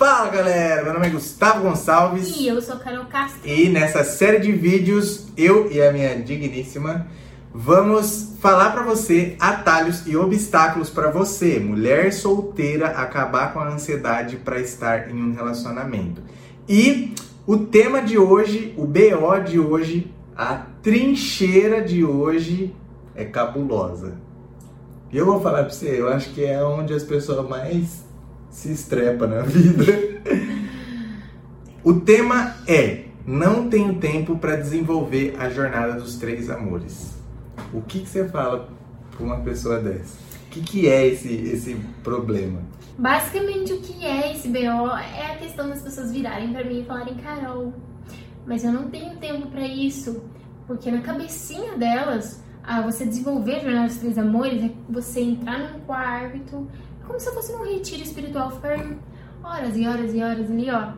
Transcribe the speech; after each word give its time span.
Fala 0.00 0.30
galera, 0.30 0.82
meu 0.82 0.94
nome 0.94 1.08
é 1.08 1.10
Gustavo 1.10 1.60
Gonçalves 1.60 2.34
E 2.34 2.48
eu 2.48 2.62
sou 2.62 2.78
Carol 2.78 3.04
Castro. 3.04 3.46
e 3.46 3.68
nessa 3.68 4.02
série 4.02 4.38
de 4.38 4.50
vídeos, 4.50 5.26
eu 5.36 5.70
e 5.70 5.82
a 5.82 5.92
minha 5.92 6.16
digníssima 6.16 7.06
vamos 7.52 8.32
falar 8.40 8.70
pra 8.70 8.82
você 8.82 9.36
atalhos 9.38 10.06
e 10.06 10.16
obstáculos 10.16 10.88
pra 10.88 11.10
você, 11.10 11.60
mulher 11.60 12.14
solteira, 12.14 12.86
acabar 12.86 13.52
com 13.52 13.60
a 13.60 13.68
ansiedade 13.68 14.36
pra 14.36 14.58
estar 14.58 15.10
em 15.10 15.22
um 15.22 15.34
relacionamento. 15.34 16.22
E 16.66 17.14
o 17.46 17.58
tema 17.58 18.00
de 18.00 18.16
hoje, 18.16 18.72
o 18.78 18.86
BO 18.86 19.38
de 19.44 19.60
hoje, 19.60 20.10
a 20.34 20.62
trincheira 20.82 21.82
de 21.82 22.06
hoje 22.06 22.74
é 23.14 23.26
cabulosa. 23.26 24.14
E 25.12 25.18
eu 25.18 25.26
vou 25.26 25.42
falar 25.42 25.64
pra 25.64 25.74
você, 25.74 26.00
eu 26.00 26.08
acho 26.08 26.30
que 26.30 26.42
é 26.42 26.64
onde 26.64 26.94
as 26.94 27.02
pessoas 27.02 27.46
mais 27.46 28.08
se 28.50 28.72
estrepa 28.72 29.26
na 29.26 29.42
vida. 29.42 29.84
O 31.82 31.94
tema 32.00 32.56
é: 32.66 33.04
não 33.26 33.68
tenho 33.68 33.94
tempo 33.94 34.36
para 34.36 34.56
desenvolver 34.56 35.36
a 35.38 35.48
jornada 35.48 35.94
dos 35.94 36.16
três 36.16 36.50
amores. 36.50 37.18
O 37.72 37.80
que, 37.80 38.00
que 38.00 38.08
você 38.08 38.28
fala 38.28 38.68
para 39.10 39.24
uma 39.24 39.40
pessoa 39.40 39.78
dessa? 39.78 40.18
O 40.46 40.50
que, 40.50 40.60
que 40.60 40.88
é 40.88 41.06
esse, 41.06 41.32
esse 41.32 41.76
problema? 42.02 42.60
Basicamente, 42.98 43.72
o 43.72 43.80
que 43.80 44.04
é 44.04 44.32
esse 44.32 44.48
BO 44.48 44.58
é 44.58 45.32
a 45.32 45.36
questão 45.38 45.68
das 45.68 45.80
pessoas 45.80 46.12
virarem 46.12 46.52
pra 46.52 46.64
mim 46.64 46.80
e 46.80 46.84
falarem: 46.84 47.14
Carol, 47.14 47.72
mas 48.46 48.64
eu 48.64 48.72
não 48.72 48.90
tenho 48.90 49.16
tempo 49.16 49.46
pra 49.46 49.66
isso. 49.66 50.22
Porque 50.66 50.90
na 50.90 51.00
cabecinha 51.00 51.76
delas, 51.76 52.42
ah, 52.62 52.82
você 52.82 53.04
desenvolver 53.06 53.56
a 53.56 53.58
jornada 53.60 53.86
dos 53.88 53.96
três 53.96 54.18
amores 54.18 54.62
é 54.62 54.70
você 54.88 55.20
entrar 55.20 55.58
num 55.58 55.80
quarto, 55.80 56.68
como 57.10 57.18
se 57.18 57.30
fosse 57.32 57.52
um 57.52 57.64
retiro 57.64 58.02
espiritual, 58.02 58.52
ficar 58.52 58.78
horas 59.42 59.76
e 59.76 59.84
horas 59.84 60.14
e 60.14 60.22
horas 60.22 60.48
ali, 60.48 60.70
ó, 60.70 60.92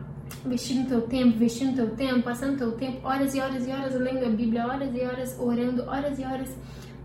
investindo 0.45 0.87
teu 0.87 1.01
tempo, 1.01 1.35
investindo 1.35 1.75
teu 1.75 1.89
tempo, 1.95 2.21
passando 2.21 2.55
teu 2.55 2.71
tempo, 2.73 3.05
horas 3.07 3.33
e 3.33 3.39
horas 3.39 3.67
e 3.67 3.71
horas 3.71 3.95
lendo 3.95 4.23
a 4.23 4.29
Bíblia, 4.29 4.67
horas 4.67 4.95
e 4.95 5.01
horas 5.01 5.35
orando, 5.39 5.83
horas 5.89 6.19
e 6.19 6.23
horas 6.23 6.49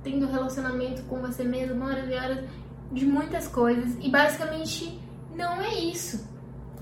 tendo 0.04 0.26
relacionamento 0.26 1.02
com 1.04 1.20
você 1.20 1.42
mesmo, 1.42 1.82
horas 1.82 2.10
e 2.10 2.14
horas 2.14 2.44
de 2.92 3.06
muitas 3.06 3.48
coisas. 3.48 3.96
E 3.98 4.10
basicamente 4.10 5.00
não 5.34 5.58
é 5.62 5.74
isso. 5.74 6.28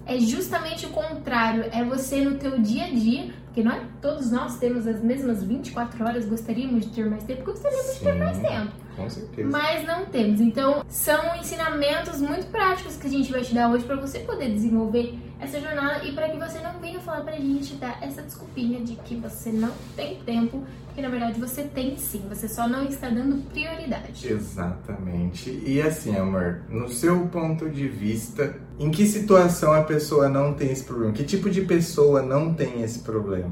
É 0.05 0.19
justamente 0.19 0.85
o 0.87 0.91
contrário, 0.91 1.65
é 1.71 1.85
você 1.85 2.25
no 2.25 2.39
teu 2.39 2.61
dia 2.61 2.87
a 2.87 2.91
dia, 2.91 3.33
porque 3.57 3.67
não 3.67 3.75
é 3.75 3.81
todos 4.03 4.31
nós 4.31 4.59
temos 4.59 4.87
as 4.87 5.03
mesmas 5.03 5.43
24 5.43 6.05
horas, 6.05 6.27
gostaríamos 6.27 6.85
de 6.85 6.93
ter 6.93 7.09
mais 7.09 7.25
tempo, 7.25 7.43
gostaríamos 7.43 7.95
de 7.95 8.01
ter 8.01 8.15
mais 8.15 8.39
tempo. 8.39 8.73
Com 8.95 9.09
certeza. 9.09 9.49
Mas 9.49 9.87
não 9.87 10.05
temos. 10.05 10.41
Então, 10.43 10.85
são 10.89 11.35
ensinamentos 11.37 12.21
muito 12.21 12.47
práticos 12.49 12.97
que 12.97 13.07
a 13.07 13.11
gente 13.11 13.33
vai 13.33 13.41
te 13.41 13.55
dar 13.55 13.71
hoje 13.71 13.85
para 13.85 13.97
você 13.97 14.21
poder 14.21 14.53
desenvolver 14.53 15.19
essa 15.39 15.61
jornada 15.61 16.05
e 16.05 16.13
para 16.13 16.29
que 16.31 16.39
você 16.39 16.59
não 16.61 16.79
venha 16.81 16.99
falar 17.01 17.23
pra 17.23 17.37
gente 17.37 17.75
dar 17.75 17.99
essa 18.03 18.23
desculpinha 18.23 18.81
de 18.81 18.97
que 18.97 19.17
você 19.17 19.51
não 19.53 19.73
tem 19.95 20.17
tempo, 20.21 20.65
porque 20.87 21.03
na 21.03 21.11
verdade 21.11 21.39
você 21.39 21.65
tem 21.65 21.97
sim, 21.99 22.23
você 22.29 22.49
só 22.49 22.67
não 22.67 22.85
está 22.87 23.11
dando 23.11 23.43
prioridade. 23.51 24.27
Exatamente. 24.27 25.63
E 25.65 25.81
assim, 25.83 26.17
amor, 26.17 26.63
no 26.71 26.89
seu 26.89 27.27
ponto 27.27 27.69
de 27.69 27.87
vista, 27.87 28.57
em 28.79 28.91
que 28.91 29.07
situação 29.07 29.75
a 29.75 29.83
pessoa 29.83 30.29
não 30.29 30.55
tem 30.55 30.71
esse 30.71 30.85
problema? 30.85 31.13
Que 31.13 31.25
tipo 31.25 31.51
de 31.51 31.61
pessoa 31.63 32.23
não 32.23 32.55
tem 32.55 32.83
esse 32.83 33.01
problema? 33.01 33.46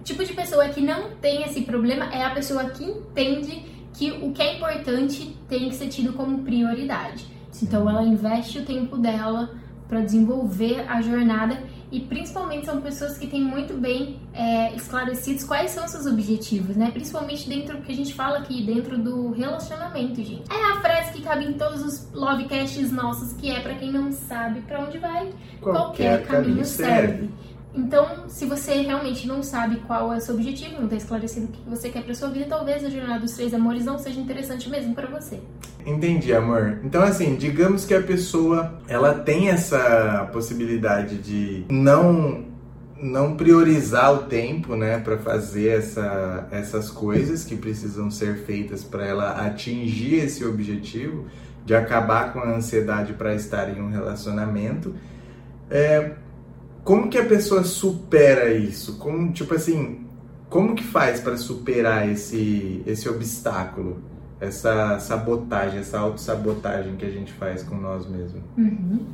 O 0.00 0.02
tipo 0.04 0.24
de 0.24 0.32
pessoa 0.32 0.68
que 0.68 0.80
não 0.80 1.10
tem 1.20 1.42
esse 1.42 1.62
problema 1.62 2.06
é 2.12 2.24
a 2.24 2.30
pessoa 2.30 2.64
que 2.66 2.84
entende 2.84 3.64
que 3.94 4.10
o 4.12 4.32
que 4.32 4.42
é 4.42 4.56
importante 4.56 5.36
tem 5.48 5.68
que 5.68 5.74
ser 5.76 5.88
tido 5.88 6.12
como 6.12 6.42
prioridade. 6.42 7.26
Então 7.62 7.88
ela 7.88 8.02
investe 8.02 8.58
o 8.58 8.64
tempo 8.64 8.98
dela 8.98 9.50
para 9.88 10.00
desenvolver 10.00 10.84
a 10.88 11.00
jornada 11.00 11.62
e 11.92 12.00
principalmente 12.00 12.66
são 12.66 12.80
pessoas 12.80 13.16
que 13.16 13.26
têm 13.28 13.40
muito 13.40 13.74
bem 13.74 14.18
é, 14.32 14.74
esclarecidos 14.74 15.44
quais 15.44 15.70
são 15.70 15.86
seus 15.86 16.06
objetivos, 16.06 16.74
né? 16.74 16.90
Principalmente 16.90 17.48
dentro 17.48 17.76
do 17.76 17.82
que 17.84 17.92
a 17.92 17.94
gente 17.94 18.12
fala 18.12 18.38
aqui, 18.38 18.64
dentro 18.64 18.98
do 18.98 19.30
relacionamento, 19.30 20.16
gente. 20.16 20.42
É 20.50 20.72
a 20.72 20.80
frase 20.80 21.12
que 21.12 21.22
cabe 21.22 21.44
em 21.44 21.52
todos 21.52 21.82
os 21.82 22.12
lovecasts 22.12 22.90
nossos, 22.90 23.34
que 23.34 23.50
é 23.50 23.60
para 23.60 23.74
quem 23.74 23.92
não 23.92 24.10
sabe 24.10 24.60
para 24.62 24.80
onde 24.80 24.98
vai, 24.98 25.32
qualquer, 25.60 26.26
caminho 26.26 26.64
serve. 26.64 27.30
Então, 27.74 28.28
se 28.28 28.46
você 28.46 28.82
realmente 28.82 29.26
não 29.26 29.42
sabe 29.42 29.76
qual 29.86 30.12
é 30.12 30.18
o 30.18 30.20
seu 30.20 30.36
objetivo, 30.36 30.76
não 30.76 30.84
está 30.84 30.96
esclarecido 30.96 31.46
o 31.46 31.48
que 31.48 31.68
você 31.68 31.88
quer 31.88 32.04
para 32.04 32.14
sua 32.14 32.28
vida, 32.28 32.46
talvez 32.48 32.84
a 32.84 32.88
jornada 32.88 33.20
dos 33.20 33.32
três 33.32 33.52
amores 33.52 33.84
não 33.84 33.98
seja 33.98 34.20
interessante 34.20 34.70
mesmo 34.70 34.94
para 34.94 35.08
você. 35.08 35.40
Entendi, 35.84 36.32
amor. 36.32 36.78
Então, 36.84 37.02
assim, 37.02 37.34
digamos 37.34 37.84
que 37.84 37.92
a 37.92 38.00
pessoa 38.00 38.80
ela 38.86 39.14
tem 39.14 39.48
essa 39.48 40.28
possibilidade 40.32 41.18
de 41.18 41.64
não 41.68 42.54
não 42.96 43.36
priorizar 43.36 44.14
o 44.14 44.18
tempo, 44.22 44.76
né, 44.76 44.98
para 44.98 45.18
fazer 45.18 45.68
essa, 45.68 46.48
essas 46.50 46.88
coisas 46.88 47.44
que 47.44 47.54
precisam 47.54 48.10
ser 48.10 48.44
feitas 48.46 48.82
para 48.82 49.04
ela 49.04 49.46
atingir 49.46 50.14
esse 50.14 50.42
objetivo 50.42 51.26
de 51.66 51.74
acabar 51.74 52.32
com 52.32 52.38
a 52.38 52.54
ansiedade 52.54 53.12
para 53.12 53.34
estar 53.34 53.68
em 53.68 53.82
um 53.82 53.90
relacionamento. 53.90 54.94
É, 55.70 56.12
como 56.84 57.08
que 57.08 57.18
a 57.18 57.24
pessoa 57.24 57.64
supera 57.64 58.52
isso? 58.52 58.98
Como, 58.98 59.32
tipo 59.32 59.54
assim, 59.54 60.06
como 60.50 60.74
que 60.74 60.84
faz 60.84 61.18
para 61.18 61.36
superar 61.36 62.08
esse, 62.08 62.82
esse 62.86 63.08
obstáculo? 63.08 64.02
Essa 64.38 64.98
sabotagem, 64.98 65.80
essa 65.80 65.98
autossabotagem 65.98 66.96
que 66.96 67.06
a 67.06 67.10
gente 67.10 67.32
faz 67.32 67.62
com 67.62 67.76
nós 67.76 68.06
mesmos. 68.06 68.42
Uhum. 68.58 69.06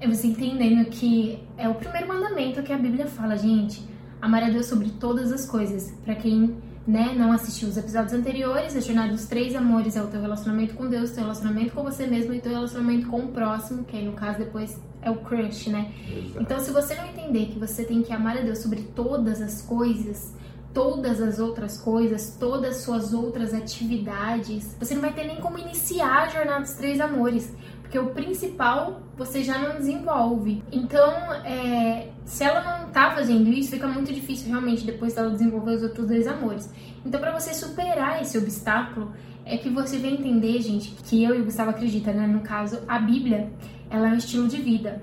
É 0.00 0.06
você 0.06 0.26
entendendo 0.26 0.84
que 0.90 1.42
é 1.56 1.68
o 1.68 1.74
primeiro 1.74 2.06
mandamento 2.06 2.62
que 2.62 2.72
a 2.72 2.78
Bíblia 2.78 3.06
fala, 3.06 3.36
gente. 3.36 3.88
Amar 4.20 4.42
a 4.42 4.50
Deus 4.50 4.66
sobre 4.66 4.90
todas 4.90 5.32
as 5.32 5.46
coisas. 5.46 5.92
Para 6.04 6.14
quem 6.16 6.56
né, 6.86 7.14
não 7.16 7.32
assistiu 7.32 7.68
os 7.68 7.76
episódios 7.76 8.12
anteriores, 8.12 8.76
a 8.76 8.80
jornada 8.80 9.12
dos 9.12 9.26
três 9.26 9.54
amores 9.54 9.96
é 9.96 10.02
o 10.02 10.08
teu 10.08 10.20
relacionamento 10.20 10.74
com 10.74 10.88
Deus, 10.88 11.12
teu 11.12 11.22
relacionamento 11.22 11.72
com 11.72 11.82
você 11.82 12.06
mesmo 12.06 12.34
e 12.34 12.40
teu 12.40 12.52
relacionamento 12.52 13.08
com 13.08 13.20
o 13.20 13.28
próximo, 13.28 13.84
que 13.84 13.96
aí 13.96 14.04
no 14.04 14.12
caso 14.12 14.38
depois 14.38 14.78
é 15.08 15.10
o 15.10 15.16
crush, 15.16 15.70
né? 15.70 15.92
Exato. 16.08 16.42
Então, 16.42 16.60
se 16.60 16.70
você 16.70 16.94
não 16.94 17.06
entender 17.06 17.46
que 17.46 17.58
você 17.58 17.84
tem 17.84 18.02
que 18.02 18.12
amar 18.12 18.36
a 18.36 18.40
Deus 18.40 18.58
sobre 18.58 18.82
todas 18.94 19.40
as 19.40 19.62
coisas, 19.62 20.32
todas 20.72 21.20
as 21.20 21.38
outras 21.38 21.80
coisas, 21.80 22.36
todas 22.38 22.76
as 22.76 22.82
suas 22.82 23.12
outras 23.12 23.52
atividades, 23.54 24.76
você 24.78 24.94
não 24.94 25.00
vai 25.00 25.12
ter 25.12 25.24
nem 25.24 25.40
como 25.40 25.58
iniciar 25.58 26.24
a 26.24 26.28
jornada 26.28 26.60
dos 26.60 26.74
três 26.74 27.00
amores. 27.00 27.52
Porque 27.82 27.98
o 27.98 28.10
principal 28.10 29.00
você 29.16 29.42
já 29.42 29.58
não 29.58 29.76
desenvolve. 29.76 30.62
Então, 30.70 31.10
é, 31.42 32.10
se 32.26 32.44
ela 32.44 32.80
não 32.80 32.90
tá 32.90 33.12
fazendo 33.12 33.48
isso, 33.48 33.70
fica 33.70 33.88
muito 33.88 34.12
difícil 34.12 34.50
realmente 34.50 34.84
depois 34.84 35.14
dela 35.14 35.30
desenvolver 35.30 35.72
os 35.72 35.82
outros 35.82 36.06
dois 36.06 36.26
amores. 36.26 36.70
Então, 37.04 37.18
para 37.18 37.32
você 37.32 37.54
superar 37.54 38.20
esse 38.20 38.36
obstáculo, 38.36 39.10
é 39.44 39.56
que 39.56 39.70
você 39.70 39.96
vem 39.96 40.14
entender, 40.14 40.60
gente, 40.60 40.90
que 41.02 41.24
eu 41.24 41.34
e 41.34 41.40
o 41.40 41.44
Gustavo 41.46 41.70
acredita, 41.70 42.12
né? 42.12 42.26
No 42.26 42.40
caso, 42.40 42.80
a 42.86 42.98
Bíblia, 42.98 43.50
ela 43.90 44.08
é 44.08 44.12
um 44.12 44.16
estilo 44.16 44.48
de 44.48 44.56
vida. 44.58 45.02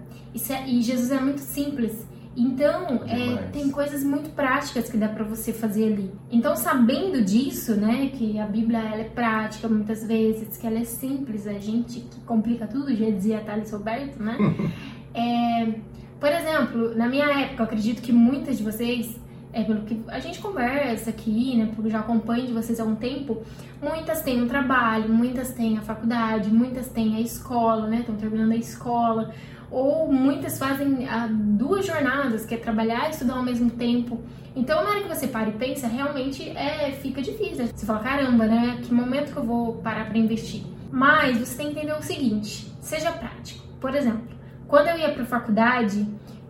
É- 0.49 0.67
e 0.69 0.81
Jesus 0.81 1.11
é 1.11 1.19
muito 1.19 1.39
simples. 1.39 2.05
Então, 2.37 3.01
é, 3.07 3.47
tem 3.53 3.69
coisas 3.71 4.03
muito 4.03 4.31
práticas 4.31 4.89
que 4.89 4.97
dá 4.97 5.07
pra 5.07 5.23
você 5.23 5.53
fazer 5.53 5.93
ali. 5.93 6.11
Então, 6.29 6.53
sabendo 6.53 7.23
disso, 7.23 7.75
né, 7.75 8.09
que 8.13 8.37
a 8.37 8.45
Bíblia 8.45 8.79
ela 8.79 9.01
é 9.01 9.05
prática 9.05 9.69
muitas 9.69 10.05
vezes, 10.05 10.57
que 10.57 10.67
ela 10.67 10.79
é 10.79 10.83
simples, 10.83 11.47
a 11.47 11.53
gente 11.53 12.01
que 12.01 12.19
complica 12.25 12.67
tudo, 12.67 12.93
já 12.93 13.09
dizia 13.09 13.39
Thales 13.39 13.71
Roberto, 13.71 14.21
né? 14.21 14.37
É, 15.17 15.75
por 16.19 16.29
exemplo, 16.29 16.93
na 16.93 17.07
minha 17.07 17.23
época, 17.23 17.61
eu 17.61 17.65
acredito 17.67 18.01
que 18.01 18.11
muitas 18.11 18.57
de 18.57 18.65
vocês, 18.65 19.17
é, 19.55 19.63
pelo 19.63 19.83
que 19.83 20.03
a 20.09 20.19
gente 20.19 20.39
conversa 20.39 21.09
aqui, 21.09 21.55
né, 21.55 21.65
pelo 21.67 21.83
que 21.83 21.87
eu 21.87 21.91
já 21.91 21.99
acompanho 22.01 22.45
de 22.45 22.51
vocês 22.51 22.77
há 22.77 22.83
um 22.83 22.95
tempo, 22.95 23.41
muitas 23.81 24.21
têm 24.21 24.43
um 24.43 24.47
trabalho, 24.49 25.07
muitas 25.07 25.53
têm 25.53 25.77
a 25.77 25.81
faculdade, 25.81 26.53
muitas 26.53 26.89
têm 26.89 27.15
a 27.15 27.21
escola, 27.21 27.87
né, 27.87 27.99
estão 28.01 28.15
terminando 28.15 28.51
a 28.51 28.57
escola, 28.57 29.33
ou 29.71 30.11
muitas 30.11 30.59
fazem 30.59 31.07
ah, 31.07 31.29
duas 31.31 31.85
jornadas, 31.85 32.45
que 32.45 32.53
é 32.53 32.57
trabalhar 32.57 33.07
e 33.07 33.11
estudar 33.11 33.35
ao 33.35 33.43
mesmo 33.43 33.69
tempo. 33.69 34.19
Então, 34.53 34.83
na 34.83 34.89
hora 34.89 35.01
que 35.01 35.07
você 35.07 35.25
para 35.25 35.49
e 35.49 35.53
pensa, 35.53 35.87
realmente 35.87 36.49
é, 36.49 36.91
fica 36.91 37.21
difícil. 37.21 37.67
Você 37.73 37.85
fala, 37.85 37.99
caramba, 37.99 38.45
né? 38.45 38.79
Que 38.83 38.93
momento 38.93 39.31
que 39.31 39.37
eu 39.37 39.43
vou 39.43 39.73
parar 39.77 40.05
para 40.05 40.17
investir? 40.17 40.63
Mas 40.91 41.37
você 41.39 41.57
tem 41.57 41.67
que 41.67 41.79
entender 41.79 41.93
o 41.93 42.01
seguinte: 42.01 42.71
seja 42.79 43.11
prático. 43.11 43.65
Por 43.81 43.93
exemplo, 43.93 44.27
quando 44.67 44.87
eu 44.87 44.97
ia 44.97 45.11
para 45.11 45.25
faculdade, 45.25 46.07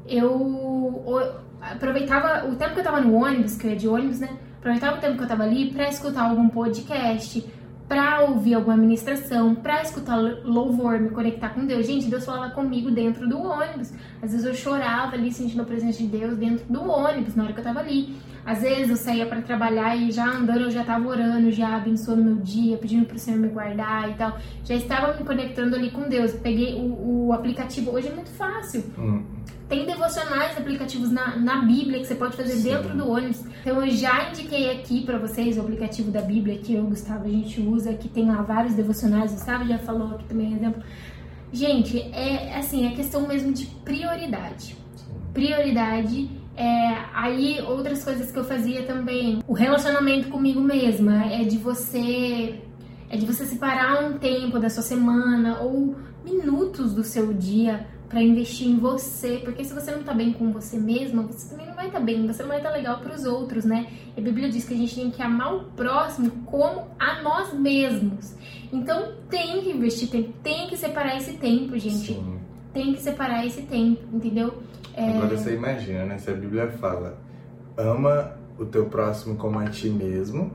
eu 0.07 1.03
aproveitava 1.71 2.47
o 2.47 2.55
tempo 2.55 2.73
que 2.73 2.79
eu 2.79 2.83
tava 2.83 3.01
no 3.01 3.13
ônibus, 3.13 3.55
que 3.55 3.67
eu 3.67 3.71
ia 3.71 3.77
de 3.77 3.87
ônibus, 3.87 4.19
né? 4.19 4.29
Aproveitava 4.59 4.97
o 4.97 4.99
tempo 4.99 5.17
que 5.17 5.23
eu 5.23 5.27
tava 5.27 5.43
ali 5.43 5.71
para 5.71 5.89
escutar 5.89 6.29
algum 6.29 6.49
podcast, 6.49 7.45
para 7.87 8.21
ouvir 8.21 8.55
alguma 8.55 8.75
ministração, 8.75 9.53
para 9.53 9.81
escutar 9.81 10.15
louvor, 10.15 10.99
me 10.99 11.09
conectar 11.09 11.49
com 11.49 11.65
Deus. 11.65 11.85
Gente, 11.85 12.07
Deus 12.07 12.25
fala 12.25 12.49
comigo 12.49 12.89
dentro 12.89 13.27
do 13.29 13.39
ônibus. 13.39 13.93
Às 14.21 14.31
vezes 14.31 14.45
eu 14.45 14.55
chorava 14.55 15.15
ali 15.15 15.31
sentindo 15.31 15.61
a 15.61 15.65
presença 15.65 15.99
de 15.99 16.07
Deus 16.07 16.35
dentro 16.37 16.65
do 16.67 16.81
ônibus 16.89 17.35
na 17.35 17.43
hora 17.43 17.53
que 17.53 17.59
eu 17.59 17.63
tava 17.63 17.79
ali. 17.79 18.15
Às 18.45 18.61
vezes 18.61 18.89
eu 18.89 18.95
saía 18.95 19.25
para 19.25 19.41
trabalhar 19.41 19.95
e 19.95 20.11
já 20.11 20.25
andando 20.25 20.61
eu 20.61 20.71
já 20.71 20.83
tava 20.83 21.07
orando, 21.07 21.49
já 21.49 21.75
abençoando 21.75 22.23
meu 22.23 22.35
dia, 22.35 22.77
pedindo 22.77 23.05
pro 23.05 23.17
Senhor 23.17 23.39
me 23.39 23.47
guardar 23.47 24.11
e 24.11 24.13
tal. 24.13 24.37
Já 24.63 24.75
estava 24.75 25.17
me 25.17 25.25
conectando 25.25 25.75
ali 25.75 25.89
com 25.89 26.07
Deus. 26.07 26.33
Peguei 26.33 26.75
o, 26.75 27.27
o 27.27 27.33
aplicativo, 27.33 27.91
hoje 27.91 28.07
é 28.07 28.11
muito 28.11 28.29
fácil. 28.29 28.83
Hum. 28.99 29.23
Tem 29.67 29.83
devocionais, 29.83 30.55
aplicativos 30.55 31.11
na, 31.11 31.37
na 31.37 31.63
Bíblia 31.63 31.99
que 31.99 32.05
você 32.05 32.13
pode 32.13 32.37
fazer 32.37 32.53
Sim. 32.53 32.69
dentro 32.69 32.95
do 32.95 33.09
ônibus. 33.09 33.43
Então 33.61 33.83
eu 33.83 33.89
já 33.89 34.29
indiquei 34.29 34.69
aqui 34.71 35.03
para 35.03 35.17
vocês 35.17 35.57
o 35.57 35.61
aplicativo 35.61 36.11
da 36.11 36.21
Bíblia 36.21 36.59
que 36.59 36.75
eu 36.75 36.83
e 36.83 36.85
o 36.85 36.89
Gustavo 36.89 37.25
a 37.25 37.29
gente 37.29 37.59
usa, 37.59 37.95
que 37.95 38.07
tem 38.07 38.27
lá 38.27 38.43
vários 38.43 38.75
devocionais. 38.75 39.31
O 39.31 39.35
Gustavo 39.35 39.65
já 39.65 39.79
falou 39.79 40.13
aqui 40.13 40.25
também 40.25 40.53
exemplo. 40.53 40.83
Gente, 41.51 41.99
é 42.13 42.57
assim, 42.59 42.85
é 42.85 42.95
questão 42.95 43.27
mesmo 43.27 43.51
de 43.51 43.65
prioridade. 43.65 44.77
Prioridade 45.33 46.29
é, 46.57 47.05
aí 47.13 47.61
outras 47.61 48.03
coisas 48.03 48.31
que 48.31 48.39
eu 48.39 48.45
fazia 48.45 48.83
também, 48.83 49.39
o 49.47 49.53
relacionamento 49.53 50.29
comigo 50.29 50.61
mesma 50.61 51.25
é 51.25 51.43
de 51.43 51.57
você 51.57 52.61
é 53.09 53.17
de 53.17 53.25
você 53.25 53.45
separar 53.45 54.03
um 54.03 54.17
tempo 54.17 54.57
da 54.59 54.69
sua 54.69 54.81
semana 54.81 55.59
ou 55.61 55.95
minutos 56.23 56.93
do 56.93 57.03
seu 57.03 57.33
dia 57.33 57.85
para 58.09 58.21
investir 58.21 58.67
em 58.67 58.77
você, 58.77 59.41
porque 59.43 59.63
se 59.63 59.73
você 59.73 59.91
não 59.91 60.03
tá 60.03 60.13
bem 60.13 60.31
com 60.31 60.51
você 60.51 60.77
mesma, 60.77 61.23
você 61.23 61.49
também 61.49 61.67
não 61.67 61.75
vai 61.75 61.87
estar 61.87 61.99
tá 61.99 62.05
bem, 62.05 62.25
você 62.25 62.41
não 62.43 62.49
vai 62.49 62.57
estar 62.57 62.69
tá 62.69 62.75
legal 62.75 62.99
para 62.99 63.13
os 63.13 63.25
outros, 63.25 63.65
né? 63.65 63.87
E 64.15 64.19
a 64.19 64.23
Bíblia 64.23 64.49
diz 64.49 64.65
que 64.65 64.73
a 64.73 64.77
gente 64.77 64.95
tem 64.95 65.11
que 65.11 65.21
amar 65.21 65.55
o 65.55 65.63
próximo 65.71 66.31
como 66.45 66.87
a 66.99 67.21
nós 67.21 67.53
mesmos. 67.53 68.35
Então 68.71 69.13
tem 69.29 69.61
que 69.61 69.71
investir 69.71 70.09
tempo, 70.09 70.33
tem 70.41 70.67
que 70.67 70.77
separar 70.77 71.17
esse 71.17 71.33
tempo, 71.33 71.77
gente. 71.77 72.13
Sim. 72.13 72.39
Tem 72.73 72.93
que 72.93 73.01
separar 73.01 73.45
esse 73.45 73.61
tempo, 73.63 74.01
entendeu? 74.13 74.61
É... 74.95 75.09
Agora 75.09 75.37
você 75.37 75.53
imagina, 75.53 76.05
né? 76.05 76.17
Se 76.17 76.29
a 76.29 76.33
Bíblia 76.33 76.67
fala, 76.79 77.17
ama 77.77 78.37
o 78.57 78.65
teu 78.65 78.85
próximo 78.85 79.35
como 79.35 79.59
a 79.59 79.65
ti 79.65 79.89
mesmo, 79.89 80.51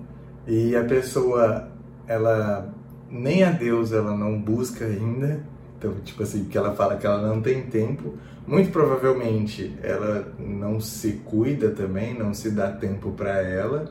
e 0.46 0.74
a 0.74 0.84
pessoa, 0.84 1.68
ela 2.06 2.72
nem 3.10 3.44
a 3.44 3.50
Deus 3.50 3.92
ela 3.92 4.16
não 4.16 4.40
busca 4.40 4.84
ainda, 4.86 5.44
então, 5.78 5.94
tipo 6.04 6.22
assim, 6.22 6.44
que 6.44 6.56
ela 6.56 6.74
fala 6.74 6.96
que 6.96 7.06
ela 7.06 7.26
não 7.26 7.40
tem 7.40 7.62
tempo, 7.62 8.14
muito 8.46 8.70
provavelmente 8.70 9.74
ela 9.82 10.32
não 10.38 10.80
se 10.80 11.12
cuida 11.24 11.70
também, 11.70 12.18
não 12.18 12.34
se 12.34 12.50
dá 12.50 12.70
tempo 12.70 13.12
para 13.12 13.40
ela. 13.40 13.90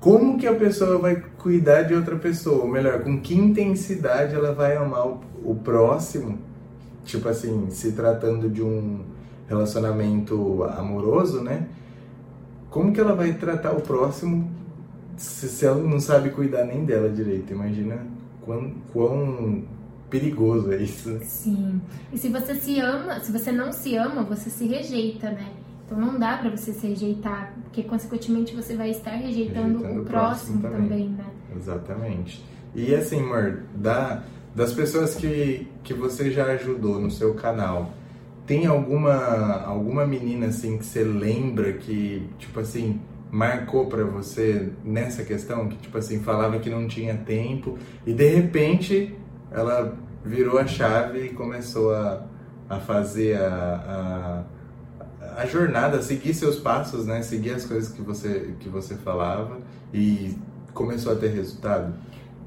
Como 0.00 0.38
que 0.38 0.46
a 0.46 0.54
pessoa 0.54 0.98
vai 0.98 1.22
cuidar 1.38 1.82
de 1.82 1.94
outra 1.94 2.16
pessoa? 2.16 2.62
Ou 2.62 2.68
melhor, 2.68 3.02
com 3.02 3.20
que 3.20 3.34
intensidade 3.34 4.34
ela 4.34 4.52
vai 4.52 4.76
amar 4.76 5.06
o, 5.06 5.20
o 5.42 5.54
próximo? 5.54 6.38
Tipo 7.04 7.28
assim, 7.28 7.68
se 7.70 7.92
tratando 7.92 8.48
de 8.50 8.62
um 8.62 9.00
relacionamento 9.48 10.64
amoroso, 10.64 11.42
né? 11.42 11.66
Como 12.70 12.92
que 12.92 13.00
ela 13.00 13.14
vai 13.14 13.32
tratar 13.32 13.72
o 13.72 13.80
próximo 13.80 14.50
se, 15.16 15.48
se 15.48 15.66
ela 15.66 15.82
não 15.82 15.98
sabe 15.98 16.30
cuidar 16.30 16.64
nem 16.64 16.84
dela 16.84 17.08
direito? 17.08 17.52
Imagina 17.52 18.06
quão, 18.42 18.72
quão 18.92 19.64
perigoso 20.10 20.72
é 20.72 20.76
isso. 20.76 21.18
Sim. 21.22 21.80
E 22.12 22.18
se 22.18 22.28
você 22.28 22.54
se 22.54 22.78
ama, 22.78 23.20
se 23.20 23.32
você 23.32 23.50
não 23.50 23.72
se 23.72 23.96
ama, 23.96 24.22
você 24.22 24.50
se 24.50 24.66
rejeita, 24.66 25.30
né? 25.30 25.50
Então 25.86 25.98
não 25.98 26.18
dá 26.18 26.36
para 26.36 26.50
você 26.50 26.72
se 26.72 26.86
rejeitar, 26.86 27.54
porque 27.64 27.82
consequentemente 27.82 28.54
você 28.54 28.76
vai 28.76 28.90
estar 28.90 29.12
rejeitando, 29.12 29.78
rejeitando 29.78 30.02
o 30.02 30.04
próximo, 30.04 30.60
próximo 30.60 30.62
também. 30.62 30.88
também. 30.88 31.08
né? 31.08 31.24
Exatamente. 31.56 32.44
E 32.74 32.94
assim, 32.94 33.20
amor, 33.20 33.62
da, 33.74 34.22
das 34.54 34.74
pessoas 34.74 35.14
que, 35.14 35.66
que 35.82 35.94
você 35.94 36.30
já 36.30 36.44
ajudou 36.52 37.00
no 37.00 37.10
seu 37.10 37.32
canal, 37.34 37.90
tem 38.48 38.66
alguma 38.66 39.62
alguma 39.62 40.06
menina 40.06 40.46
assim 40.46 40.78
que 40.78 40.86
você 40.86 41.04
lembra 41.04 41.74
que, 41.74 42.26
tipo 42.38 42.58
assim, 42.58 42.98
marcou 43.30 43.86
para 43.86 44.02
você 44.04 44.72
nessa 44.82 45.22
questão 45.22 45.68
que 45.68 45.76
tipo 45.76 45.98
assim 45.98 46.20
falava 46.20 46.58
que 46.58 46.70
não 46.70 46.88
tinha 46.88 47.14
tempo 47.14 47.76
e 48.06 48.12
de 48.14 48.26
repente 48.26 49.14
ela 49.50 49.94
virou 50.24 50.58
a 50.58 50.66
chave 50.66 51.26
e 51.26 51.28
começou 51.28 51.94
a, 51.94 52.26
a 52.70 52.80
fazer 52.80 53.36
a, 53.36 54.44
a, 55.20 55.42
a 55.42 55.46
jornada, 55.46 56.00
seguir 56.00 56.32
seus 56.32 56.58
passos, 56.58 57.06
né? 57.06 57.22
Seguir 57.22 57.50
as 57.50 57.66
coisas 57.66 57.92
que 57.92 58.00
você, 58.00 58.54
que 58.58 58.68
você 58.68 58.96
falava 58.96 59.58
e 59.92 60.36
começou 60.72 61.12
a 61.12 61.16
ter 61.16 61.28
resultado? 61.28 61.94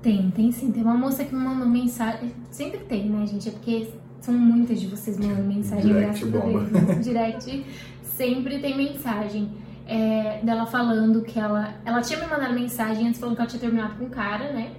Tem, 0.01 0.31
tem 0.31 0.51
sim. 0.51 0.71
Tem 0.71 0.83
uma 0.83 0.97
moça 0.97 1.23
que 1.23 1.33
me 1.33 1.43
mandou 1.43 1.67
mensagem. 1.67 2.33
Sempre 2.49 2.79
tem, 2.79 3.09
né, 3.09 3.25
gente? 3.27 3.49
É 3.49 3.51
porque 3.51 3.87
são 4.21 4.33
muitas 4.33 4.79
de 4.79 4.87
vocês 4.87 5.17
mandando 5.17 5.43
mensagem, 5.43 5.87
Direct 5.87 6.25
graças 6.25 6.41
bomba. 6.43 6.59
a 6.61 6.63
Deus. 6.63 7.03
Direct 7.03 7.65
sempre 8.03 8.59
tem 8.59 8.77
mensagem. 8.77 9.49
É, 9.87 10.39
dela 10.43 10.65
falando 10.65 11.21
que 11.23 11.37
ela. 11.37 11.73
Ela 11.83 12.01
tinha 12.01 12.19
me 12.19 12.27
mandado 12.27 12.53
mensagem 12.53 13.07
antes 13.07 13.19
falando 13.19 13.35
que 13.35 13.41
ela 13.41 13.49
tinha 13.49 13.59
terminado 13.59 13.95
com 13.95 14.05
o 14.05 14.09
cara, 14.09 14.53
né? 14.53 14.71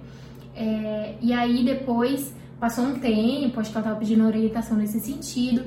É, 0.55 1.15
e 1.21 1.33
aí 1.33 1.63
depois 1.63 2.33
passou 2.59 2.85
um 2.85 2.99
tempo, 2.99 3.59
acho 3.59 3.69
que 3.69 3.77
ela 3.77 3.85
tava 3.85 3.99
pedindo 3.99 4.25
orientação 4.25 4.77
nesse 4.77 4.99
sentido. 4.99 5.65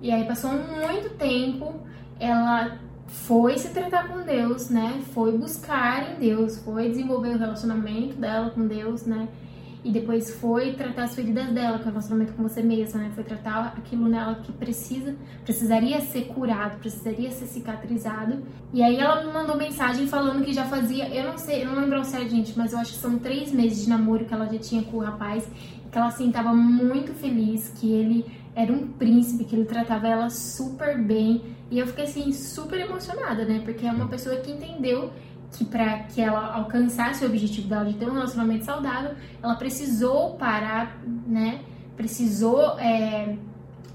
E 0.00 0.10
aí 0.10 0.24
passou 0.24 0.50
muito 0.52 1.10
tempo, 1.16 1.74
ela 2.18 2.78
foi 3.06 3.58
se 3.58 3.68
tratar 3.68 4.08
com 4.08 4.22
Deus, 4.22 4.70
né? 4.70 5.02
Foi 5.12 5.36
buscar 5.36 6.12
em 6.12 6.18
Deus, 6.18 6.56
foi 6.58 6.88
desenvolver 6.88 7.34
o 7.34 7.38
relacionamento 7.38 8.16
dela 8.16 8.50
com 8.50 8.66
Deus, 8.66 9.04
né? 9.04 9.28
E 9.82 9.90
depois 9.90 10.34
foi 10.34 10.74
tratar 10.74 11.04
as 11.04 11.14
feridas 11.14 11.48
dela, 11.48 11.78
que 11.78 11.84
é 11.84 11.86
o 11.86 11.90
relacionamento 11.90 12.34
com 12.34 12.42
você 12.42 12.62
mesma, 12.62 13.00
né? 13.00 13.10
Foi 13.14 13.24
tratar 13.24 13.74
aquilo 13.78 14.08
nela 14.08 14.34
que 14.36 14.52
precisa, 14.52 15.16
precisaria 15.42 16.00
ser 16.00 16.26
curado, 16.26 16.78
precisaria 16.78 17.30
ser 17.30 17.46
cicatrizado. 17.46 18.42
E 18.72 18.82
aí 18.82 18.96
ela 18.96 19.24
me 19.24 19.32
mandou 19.32 19.56
mensagem 19.56 20.06
falando 20.06 20.44
que 20.44 20.52
já 20.52 20.66
fazia, 20.66 21.08
eu 21.08 21.24
não 21.24 21.38
sei, 21.38 21.62
eu 21.62 21.66
não 21.66 21.80
lembro 21.80 21.96
ao 21.96 22.04
certo, 22.04 22.30
gente, 22.30 22.56
mas 22.56 22.72
eu 22.72 22.78
acho 22.78 22.92
que 22.92 22.98
são 22.98 23.18
três 23.18 23.52
meses 23.52 23.84
de 23.84 23.88
namoro 23.88 24.26
que 24.26 24.34
ela 24.34 24.46
já 24.46 24.58
tinha 24.58 24.82
com 24.82 24.98
o 24.98 25.00
rapaz, 25.00 25.48
que 25.90 25.96
ela 25.96 26.08
assim 26.08 26.30
tava 26.30 26.52
muito 26.52 27.14
feliz, 27.14 27.72
que 27.80 27.90
ele 27.90 28.24
era 28.54 28.72
um 28.72 28.88
príncipe, 28.88 29.44
que 29.44 29.56
ele 29.56 29.64
tratava 29.64 30.08
ela 30.08 30.28
super 30.28 30.98
bem. 30.98 31.42
E 31.70 31.78
eu 31.78 31.86
fiquei 31.86 32.04
assim 32.04 32.32
super 32.32 32.80
emocionada, 32.80 33.44
né? 33.44 33.62
Porque 33.64 33.86
é 33.86 33.92
uma 33.92 34.08
pessoa 34.08 34.36
que 34.36 34.50
entendeu 34.50 35.10
que 35.52 35.64
para 35.64 36.00
que 36.04 36.20
ela 36.20 36.54
alcançasse 36.54 37.24
o 37.24 37.28
objetivo 37.28 37.68
dela 37.68 37.84
de 37.84 37.94
ter 37.94 38.08
um 38.08 38.12
relacionamento 38.12 38.64
saudável, 38.64 39.12
ela 39.42 39.54
precisou 39.56 40.34
parar, 40.34 40.98
né? 41.26 41.60
Precisou 41.96 42.78
é, 42.78 43.36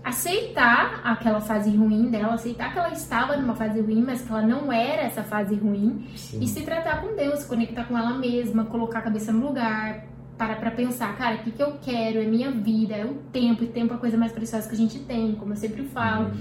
aceitar 0.03 1.01
aquela 1.03 1.41
fase 1.41 1.75
ruim 1.75 2.11
dela, 2.11 2.35
aceitar 2.35 2.71
que 2.71 2.77
ela 2.77 2.91
estava 2.91 3.35
numa 3.37 3.55
fase 3.55 3.81
ruim, 3.81 4.03
mas 4.03 4.21
que 4.21 4.31
ela 4.31 4.43
não 4.43 4.71
era 4.71 5.01
essa 5.01 5.23
fase 5.23 5.55
ruim, 5.55 6.07
Sim. 6.15 6.43
e 6.43 6.47
se 6.47 6.61
tratar 6.61 7.01
com 7.01 7.15
Deus, 7.15 7.39
se 7.39 7.47
conectar 7.47 7.85
com 7.85 7.97
ela 7.97 8.13
mesma, 8.13 8.65
colocar 8.65 8.99
a 8.99 9.01
cabeça 9.01 9.31
no 9.31 9.47
lugar, 9.47 10.05
parar 10.37 10.57
pra 10.57 10.69
pensar, 10.69 11.17
cara, 11.17 11.37
o 11.37 11.39
que, 11.39 11.51
que 11.51 11.63
eu 11.63 11.77
quero, 11.81 12.19
é 12.19 12.25
minha 12.25 12.51
vida, 12.51 12.93
é 12.93 13.05
o 13.05 13.15
tempo, 13.31 13.63
e 13.63 13.67
tempo 13.67 13.93
é 13.93 13.95
a 13.95 13.99
coisa 13.99 14.17
mais 14.17 14.31
preciosa 14.31 14.67
que 14.67 14.75
a 14.75 14.77
gente 14.77 14.99
tem, 14.99 15.33
como 15.35 15.53
eu 15.53 15.57
sempre 15.57 15.83
falo. 15.85 16.25
Uhum. 16.25 16.37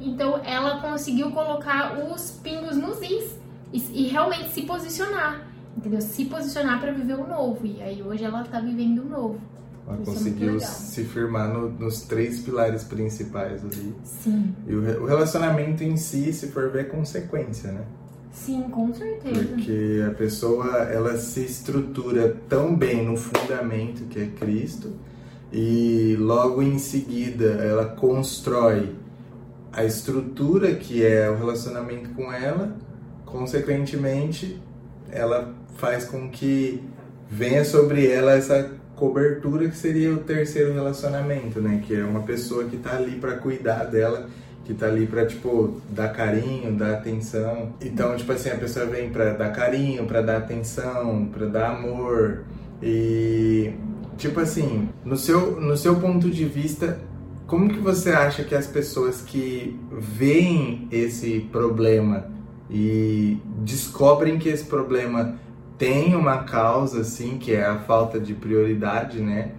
Então 0.00 0.40
ela 0.44 0.80
conseguiu 0.80 1.30
colocar 1.32 1.98
os 1.98 2.30
pingos 2.42 2.76
nos 2.76 3.02
is 3.02 3.41
e, 3.72 4.04
e 4.04 4.08
realmente 4.08 4.50
se 4.50 4.62
posicionar, 4.62 5.46
entendeu? 5.76 6.00
Se 6.00 6.24
posicionar 6.26 6.80
para 6.80 6.92
viver 6.92 7.14
o 7.14 7.26
novo. 7.26 7.64
E 7.64 7.82
aí 7.82 8.02
hoje 8.02 8.24
ela 8.24 8.44
tá 8.44 8.60
vivendo 8.60 9.02
o 9.02 9.08
novo. 9.08 9.40
Ela 9.86 10.00
Isso 10.00 10.10
é 10.10 10.14
conseguiu 10.14 10.56
é 10.56 10.60
se 10.60 11.04
firmar 11.04 11.52
no, 11.52 11.68
nos 11.70 12.02
três 12.02 12.40
pilares 12.40 12.84
principais 12.84 13.64
ali. 13.64 13.94
Sim. 14.04 14.54
E 14.66 14.74
o, 14.74 15.02
o 15.02 15.06
relacionamento 15.06 15.82
em 15.82 15.96
si, 15.96 16.32
se 16.32 16.48
for 16.48 16.70
ver, 16.70 16.80
é 16.80 16.84
consequência, 16.84 17.72
né? 17.72 17.84
Sim, 18.32 18.62
com 18.62 18.92
certeza. 18.94 19.44
Porque 19.44 20.02
a 20.06 20.14
pessoa, 20.14 20.66
ela 20.84 21.16
se 21.18 21.44
estrutura 21.44 22.36
tão 22.48 22.74
bem 22.74 23.04
no 23.04 23.16
fundamento 23.16 24.04
que 24.08 24.20
é 24.20 24.26
Cristo 24.26 24.92
e 25.52 26.16
logo 26.18 26.62
em 26.62 26.78
seguida 26.78 27.44
ela 27.44 27.84
constrói 27.84 28.94
a 29.70 29.84
estrutura 29.84 30.74
que 30.74 31.04
é 31.04 31.30
o 31.30 31.36
relacionamento 31.36 32.10
com 32.10 32.32
ela 32.32 32.74
consequentemente, 33.32 34.60
ela 35.10 35.54
faz 35.78 36.04
com 36.04 36.28
que 36.28 36.82
venha 37.28 37.64
sobre 37.64 38.06
ela 38.06 38.34
essa 38.34 38.70
cobertura 38.94 39.68
que 39.68 39.76
seria 39.76 40.12
o 40.12 40.18
terceiro 40.18 40.74
relacionamento, 40.74 41.60
né? 41.60 41.82
Que 41.84 41.96
é 41.96 42.04
uma 42.04 42.20
pessoa 42.20 42.64
que 42.64 42.76
tá 42.76 42.94
ali 42.94 43.16
para 43.16 43.36
cuidar 43.36 43.84
dela, 43.84 44.28
que 44.64 44.74
tá 44.74 44.86
ali 44.86 45.06
para 45.06 45.26
tipo 45.26 45.80
dar 45.88 46.10
carinho, 46.10 46.72
dar 46.74 46.92
atenção. 46.92 47.72
Então, 47.80 48.14
tipo 48.16 48.30
assim, 48.30 48.50
a 48.50 48.56
pessoa 48.56 48.84
vem 48.86 49.10
para 49.10 49.32
dar 49.32 49.50
carinho, 49.50 50.04
para 50.04 50.20
dar 50.20 50.36
atenção, 50.36 51.26
para 51.32 51.46
dar 51.46 51.70
amor 51.70 52.44
e 52.82 53.72
tipo 54.18 54.38
assim, 54.38 54.88
no 55.04 55.16
seu 55.16 55.58
no 55.60 55.76
seu 55.76 55.96
ponto 55.96 56.30
de 56.30 56.44
vista, 56.44 56.98
como 57.46 57.68
que 57.68 57.78
você 57.78 58.10
acha 58.10 58.44
que 58.44 58.54
as 58.54 58.66
pessoas 58.66 59.22
que 59.22 59.80
veem 59.90 60.86
esse 60.92 61.40
problema 61.50 62.30
e 62.72 63.36
descobrem 63.58 64.38
que 64.38 64.48
esse 64.48 64.64
problema 64.64 65.38
tem 65.76 66.16
uma 66.16 66.38
causa, 66.44 67.02
assim, 67.02 67.36
que 67.36 67.52
é 67.52 67.66
a 67.66 67.78
falta 67.80 68.18
de 68.18 68.32
prioridade, 68.32 69.20
né? 69.20 69.50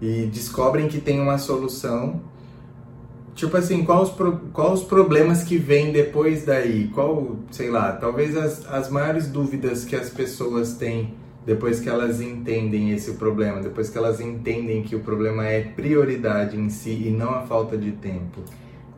E 0.00 0.26
descobrem 0.26 0.86
que 0.86 1.00
tem 1.00 1.20
uma 1.20 1.36
solução. 1.36 2.20
Tipo 3.34 3.56
assim, 3.56 3.84
quais 3.84 4.08
os, 4.08 4.10
pro, 4.10 4.36
qual 4.52 4.72
os 4.72 4.84
problemas 4.84 5.42
que 5.42 5.58
vêm 5.58 5.90
depois 5.90 6.44
daí? 6.44 6.88
Qual, 6.88 7.38
sei 7.50 7.70
lá, 7.70 7.92
talvez 7.92 8.36
as, 8.36 8.64
as 8.72 8.88
maiores 8.88 9.26
dúvidas 9.26 9.84
que 9.84 9.96
as 9.96 10.08
pessoas 10.08 10.74
têm 10.74 11.14
depois 11.44 11.80
que 11.80 11.88
elas 11.88 12.20
entendem 12.20 12.92
esse 12.92 13.14
problema, 13.14 13.60
depois 13.60 13.88
que 13.88 13.98
elas 13.98 14.20
entendem 14.20 14.82
que 14.82 14.94
o 14.94 15.00
problema 15.00 15.46
é 15.46 15.62
prioridade 15.62 16.56
em 16.56 16.68
si 16.68 17.06
e 17.06 17.10
não 17.10 17.30
a 17.30 17.42
falta 17.42 17.76
de 17.76 17.92
tempo. 17.92 18.42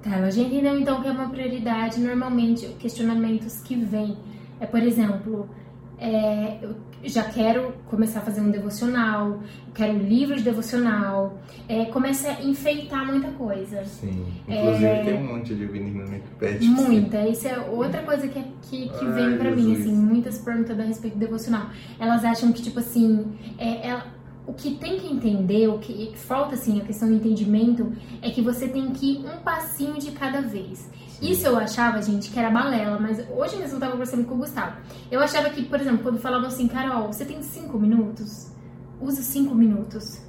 Tá, 0.02 0.16
ela 0.16 0.30
já 0.30 0.42
entendeu 0.42 0.78
então 0.78 1.00
que 1.00 1.08
é 1.08 1.12
uma 1.12 1.28
prioridade. 1.28 2.00
Normalmente, 2.00 2.66
questionamentos 2.78 3.60
que 3.62 3.76
vêm 3.76 4.16
é, 4.62 4.66
por 4.66 4.80
exemplo, 4.80 5.48
é, 5.98 6.58
eu 6.62 6.76
já 7.02 7.24
quero 7.24 7.72
começar 7.86 8.20
a 8.20 8.22
fazer 8.22 8.40
um 8.40 8.48
devocional, 8.48 9.40
quero 9.74 9.94
um 9.94 9.98
livro 9.98 10.36
de 10.36 10.42
devocional, 10.42 11.36
é, 11.68 11.86
começa 11.86 12.28
a 12.28 12.44
enfeitar 12.44 13.04
muita 13.04 13.32
coisa. 13.32 13.84
Sim, 13.84 14.24
inclusive 14.46 14.84
é, 14.84 15.04
tem 15.04 15.14
um 15.14 15.34
monte 15.36 15.52
de 15.52 15.66
menina 15.66 16.04
que 16.04 16.34
pede. 16.38 16.64
Muita, 16.64 17.26
isso 17.26 17.48
é 17.48 17.58
outra 17.58 18.02
coisa 18.02 18.28
que, 18.28 18.40
que, 18.62 18.88
que 18.88 19.04
Ai, 19.04 19.12
vem 19.12 19.36
pra 19.36 19.50
Jesus. 19.50 19.66
mim, 19.66 19.74
assim, 19.74 19.96
muitas 19.96 20.38
perguntas 20.38 20.78
a 20.78 20.82
respeito 20.84 21.14
do 21.14 21.20
devocional. 21.20 21.66
Elas 21.98 22.24
acham 22.24 22.52
que, 22.52 22.62
tipo 22.62 22.78
assim, 22.78 23.26
é, 23.58 23.88
ela, 23.88 24.06
o 24.46 24.52
que 24.52 24.74
tem 24.74 24.98
que 24.98 25.06
entender, 25.06 25.68
o 25.68 25.78
que, 25.78 26.12
falta, 26.16 26.54
assim, 26.54 26.80
a 26.80 26.84
questão 26.84 27.08
do 27.08 27.14
entendimento, 27.14 27.92
é 28.20 28.30
que 28.30 28.42
você 28.42 28.68
tem 28.68 28.90
que 28.90 29.12
ir 29.12 29.26
um 29.26 29.38
passinho 29.38 29.98
de 29.98 30.10
cada 30.12 30.40
vez. 30.40 30.90
Isso 31.20 31.46
eu 31.46 31.56
achava, 31.56 32.02
gente, 32.02 32.30
que 32.30 32.38
era 32.38 32.50
balela, 32.50 32.98
mas 32.98 33.24
hoje 33.30 33.56
mesmo 33.56 33.76
eu 33.76 33.80
tava 33.80 33.92
conversando 33.92 34.24
com 34.24 34.34
o 34.34 34.38
Gustavo. 34.38 34.76
Eu 35.10 35.20
achava 35.20 35.48
que, 35.50 35.64
por 35.64 35.80
exemplo, 35.80 36.02
quando 36.02 36.18
falavam 36.18 36.48
assim, 36.48 36.66
Carol, 36.66 37.12
você 37.12 37.24
tem 37.24 37.40
cinco 37.42 37.78
minutos? 37.78 38.50
Usa 39.00 39.22
cinco 39.22 39.54
minutos. 39.54 40.20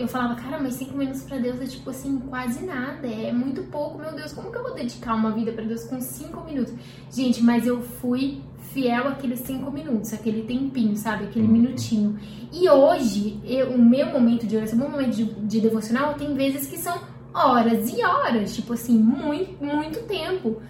Eu 0.00 0.08
falava, 0.08 0.34
cara, 0.34 0.58
mas 0.58 0.74
cinco 0.74 0.96
minutos 0.96 1.22
para 1.22 1.38
Deus 1.38 1.60
é 1.60 1.66
tipo 1.66 1.90
assim, 1.90 2.18
quase 2.20 2.64
nada, 2.64 3.06
é 3.06 3.32
muito 3.32 3.62
pouco, 3.64 3.98
meu 3.98 4.12
Deus, 4.14 4.32
como 4.32 4.50
que 4.50 4.56
eu 4.56 4.62
vou 4.62 4.74
dedicar 4.74 5.14
uma 5.14 5.30
vida 5.30 5.52
para 5.52 5.64
Deus 5.64 5.84
com 5.84 6.00
cinco 6.00 6.42
minutos? 6.44 6.72
Gente, 7.10 7.42
mas 7.42 7.66
eu 7.66 7.82
fui 7.82 8.42
fiel 8.72 9.08
àqueles 9.08 9.40
cinco 9.40 9.70
minutos, 9.70 10.12
aquele 10.12 10.42
tempinho, 10.42 10.96
sabe? 10.96 11.24
Aquele 11.24 11.46
uhum. 11.46 11.52
minutinho. 11.52 12.18
E 12.52 12.68
hoje, 12.68 13.40
eu, 13.44 13.70
o 13.72 13.78
meu 13.78 14.06
momento 14.06 14.46
de 14.46 14.56
oração, 14.56 14.78
o 14.78 14.82
meu 14.82 14.90
momento 14.90 15.14
de, 15.14 15.24
de 15.24 15.60
devocional, 15.60 16.14
tem 16.14 16.34
vezes 16.34 16.68
que 16.68 16.78
são 16.78 16.98
horas 17.34 17.92
e 17.92 18.04
horas, 18.04 18.54
tipo 18.54 18.72
assim, 18.72 18.98
muito, 18.98 19.62
muito 19.62 20.00
tempo 20.06 20.60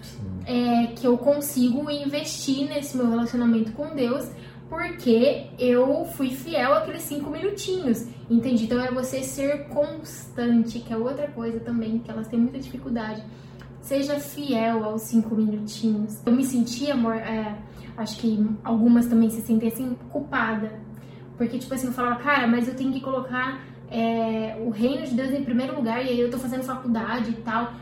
é, 0.45 0.87
que 0.87 1.05
eu 1.05 1.17
consigo 1.17 1.89
investir 1.89 2.67
nesse 2.67 2.97
meu 2.97 3.09
relacionamento 3.09 3.71
com 3.73 3.95
Deus, 3.95 4.29
porque 4.71 5.47
eu 5.59 6.05
fui 6.05 6.29
fiel 6.29 6.73
àqueles 6.73 7.01
cinco 7.01 7.29
minutinhos, 7.29 8.07
entende? 8.29 8.63
Então 8.63 8.79
é 8.81 8.89
você 8.89 9.21
ser 9.21 9.67
constante, 9.67 10.79
que 10.79 10.93
é 10.93 10.95
outra 10.95 11.27
coisa 11.27 11.59
também, 11.59 11.99
que 11.99 12.09
elas 12.09 12.29
têm 12.29 12.39
muita 12.39 12.57
dificuldade. 12.57 13.21
Seja 13.81 14.17
fiel 14.17 14.85
aos 14.85 15.01
cinco 15.01 15.35
minutinhos. 15.35 16.25
Eu 16.25 16.31
me 16.31 16.45
senti, 16.45 16.89
amor, 16.89 17.15
é, 17.15 17.57
acho 17.97 18.17
que 18.19 18.47
algumas 18.63 19.07
também 19.07 19.29
se 19.29 19.41
sentem 19.41 19.67
assim, 19.67 19.93
culpada. 20.09 20.79
Porque, 21.37 21.59
tipo 21.59 21.73
assim, 21.73 21.87
eu 21.87 21.93
falava, 21.93 22.21
cara, 22.21 22.47
mas 22.47 22.65
eu 22.69 22.73
tenho 22.73 22.93
que 22.93 23.01
colocar 23.01 23.61
é, 23.89 24.55
o 24.65 24.69
reino 24.69 25.05
de 25.05 25.13
Deus 25.13 25.33
em 25.33 25.43
primeiro 25.43 25.75
lugar, 25.75 26.01
e 26.01 26.07
aí 26.07 26.19
eu 26.21 26.31
tô 26.31 26.37
fazendo 26.37 26.63
faculdade 26.63 27.31
e 27.31 27.41
tal. 27.41 27.73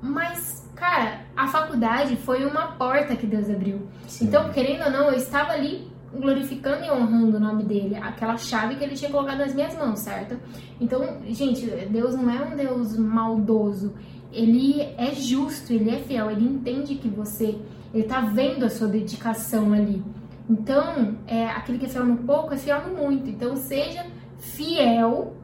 Mas, 0.00 0.70
cara, 0.76 1.22
a 1.36 1.48
faculdade 1.48 2.14
foi 2.14 2.46
uma 2.46 2.68
porta 2.68 3.16
que 3.16 3.26
Deus 3.26 3.50
abriu. 3.50 3.88
Sim. 4.06 4.26
Então, 4.26 4.52
querendo 4.52 4.84
ou 4.84 4.90
não, 4.92 5.10
eu 5.10 5.16
estava 5.16 5.50
ali 5.50 5.95
glorificando 6.12 6.84
e 6.84 6.90
honrando 6.90 7.36
o 7.36 7.40
nome 7.40 7.64
dele, 7.64 7.96
aquela 7.96 8.36
chave 8.36 8.76
que 8.76 8.84
ele 8.84 8.94
tinha 8.94 9.10
colocado 9.10 9.38
nas 9.38 9.54
minhas 9.54 9.76
mãos, 9.76 9.98
certo? 10.00 10.38
Então, 10.80 11.18
gente, 11.28 11.66
Deus 11.66 12.14
não 12.14 12.30
é 12.30 12.42
um 12.42 12.56
Deus 12.56 12.96
maldoso, 12.96 13.94
ele 14.32 14.82
é 14.96 15.14
justo, 15.14 15.72
ele 15.72 15.90
é 15.90 15.98
fiel, 15.98 16.30
ele 16.30 16.44
entende 16.44 16.96
que 16.96 17.08
você, 17.08 17.58
ele 17.92 18.04
tá 18.04 18.20
vendo 18.20 18.64
a 18.64 18.70
sua 18.70 18.88
dedicação 18.88 19.72
ali. 19.72 20.02
Então, 20.48 21.16
é, 21.26 21.46
aquele 21.48 21.78
que 21.78 21.86
é 21.86 21.88
fiel 21.88 22.06
no 22.06 22.18
pouco 22.18 22.54
é 22.54 22.56
fiel 22.56 22.88
no 22.88 22.96
muito. 22.96 23.28
Então, 23.28 23.56
seja 23.56 24.06
fiel 24.38 25.34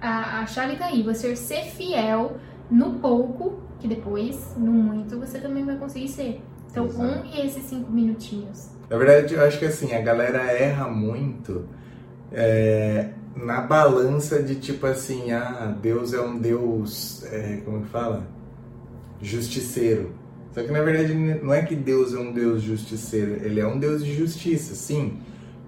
a, 0.00 0.40
a 0.40 0.46
chave 0.46 0.76
tá 0.76 0.86
aí, 0.86 1.02
você 1.02 1.36
ser 1.36 1.64
fiel 1.64 2.38
no 2.70 2.94
pouco, 2.94 3.60
que 3.78 3.86
depois, 3.86 4.56
no 4.56 4.72
muito, 4.72 5.18
você 5.18 5.38
também 5.38 5.64
vai 5.64 5.76
conseguir 5.76 6.08
ser. 6.08 6.40
Então, 6.70 6.86
Exato. 6.86 7.02
honre 7.02 7.40
esses 7.46 7.64
cinco 7.64 7.90
minutinhos. 7.90 8.70
Na 8.90 8.98
verdade, 8.98 9.34
eu 9.34 9.44
acho 9.44 9.56
que 9.56 9.64
assim, 9.64 9.94
a 9.94 10.00
galera 10.00 10.42
erra 10.50 10.88
muito 10.88 11.64
é, 12.32 13.10
na 13.36 13.60
balança 13.60 14.42
de 14.42 14.56
tipo 14.56 14.84
assim, 14.84 15.30
ah, 15.30 15.72
Deus 15.80 16.12
é 16.12 16.20
um 16.20 16.36
Deus, 16.36 17.24
é, 17.32 17.60
como 17.64 17.82
que 17.82 17.88
fala? 17.88 18.26
Justiceiro. 19.22 20.12
Só 20.52 20.64
que 20.64 20.72
na 20.72 20.82
verdade 20.82 21.14
não 21.14 21.54
é 21.54 21.62
que 21.62 21.76
Deus 21.76 22.12
é 22.12 22.18
um 22.18 22.32
Deus 22.32 22.62
justiceiro, 22.62 23.38
ele 23.44 23.60
é 23.60 23.66
um 23.66 23.78
Deus 23.78 24.04
de 24.04 24.12
justiça, 24.12 24.74
sim. 24.74 25.18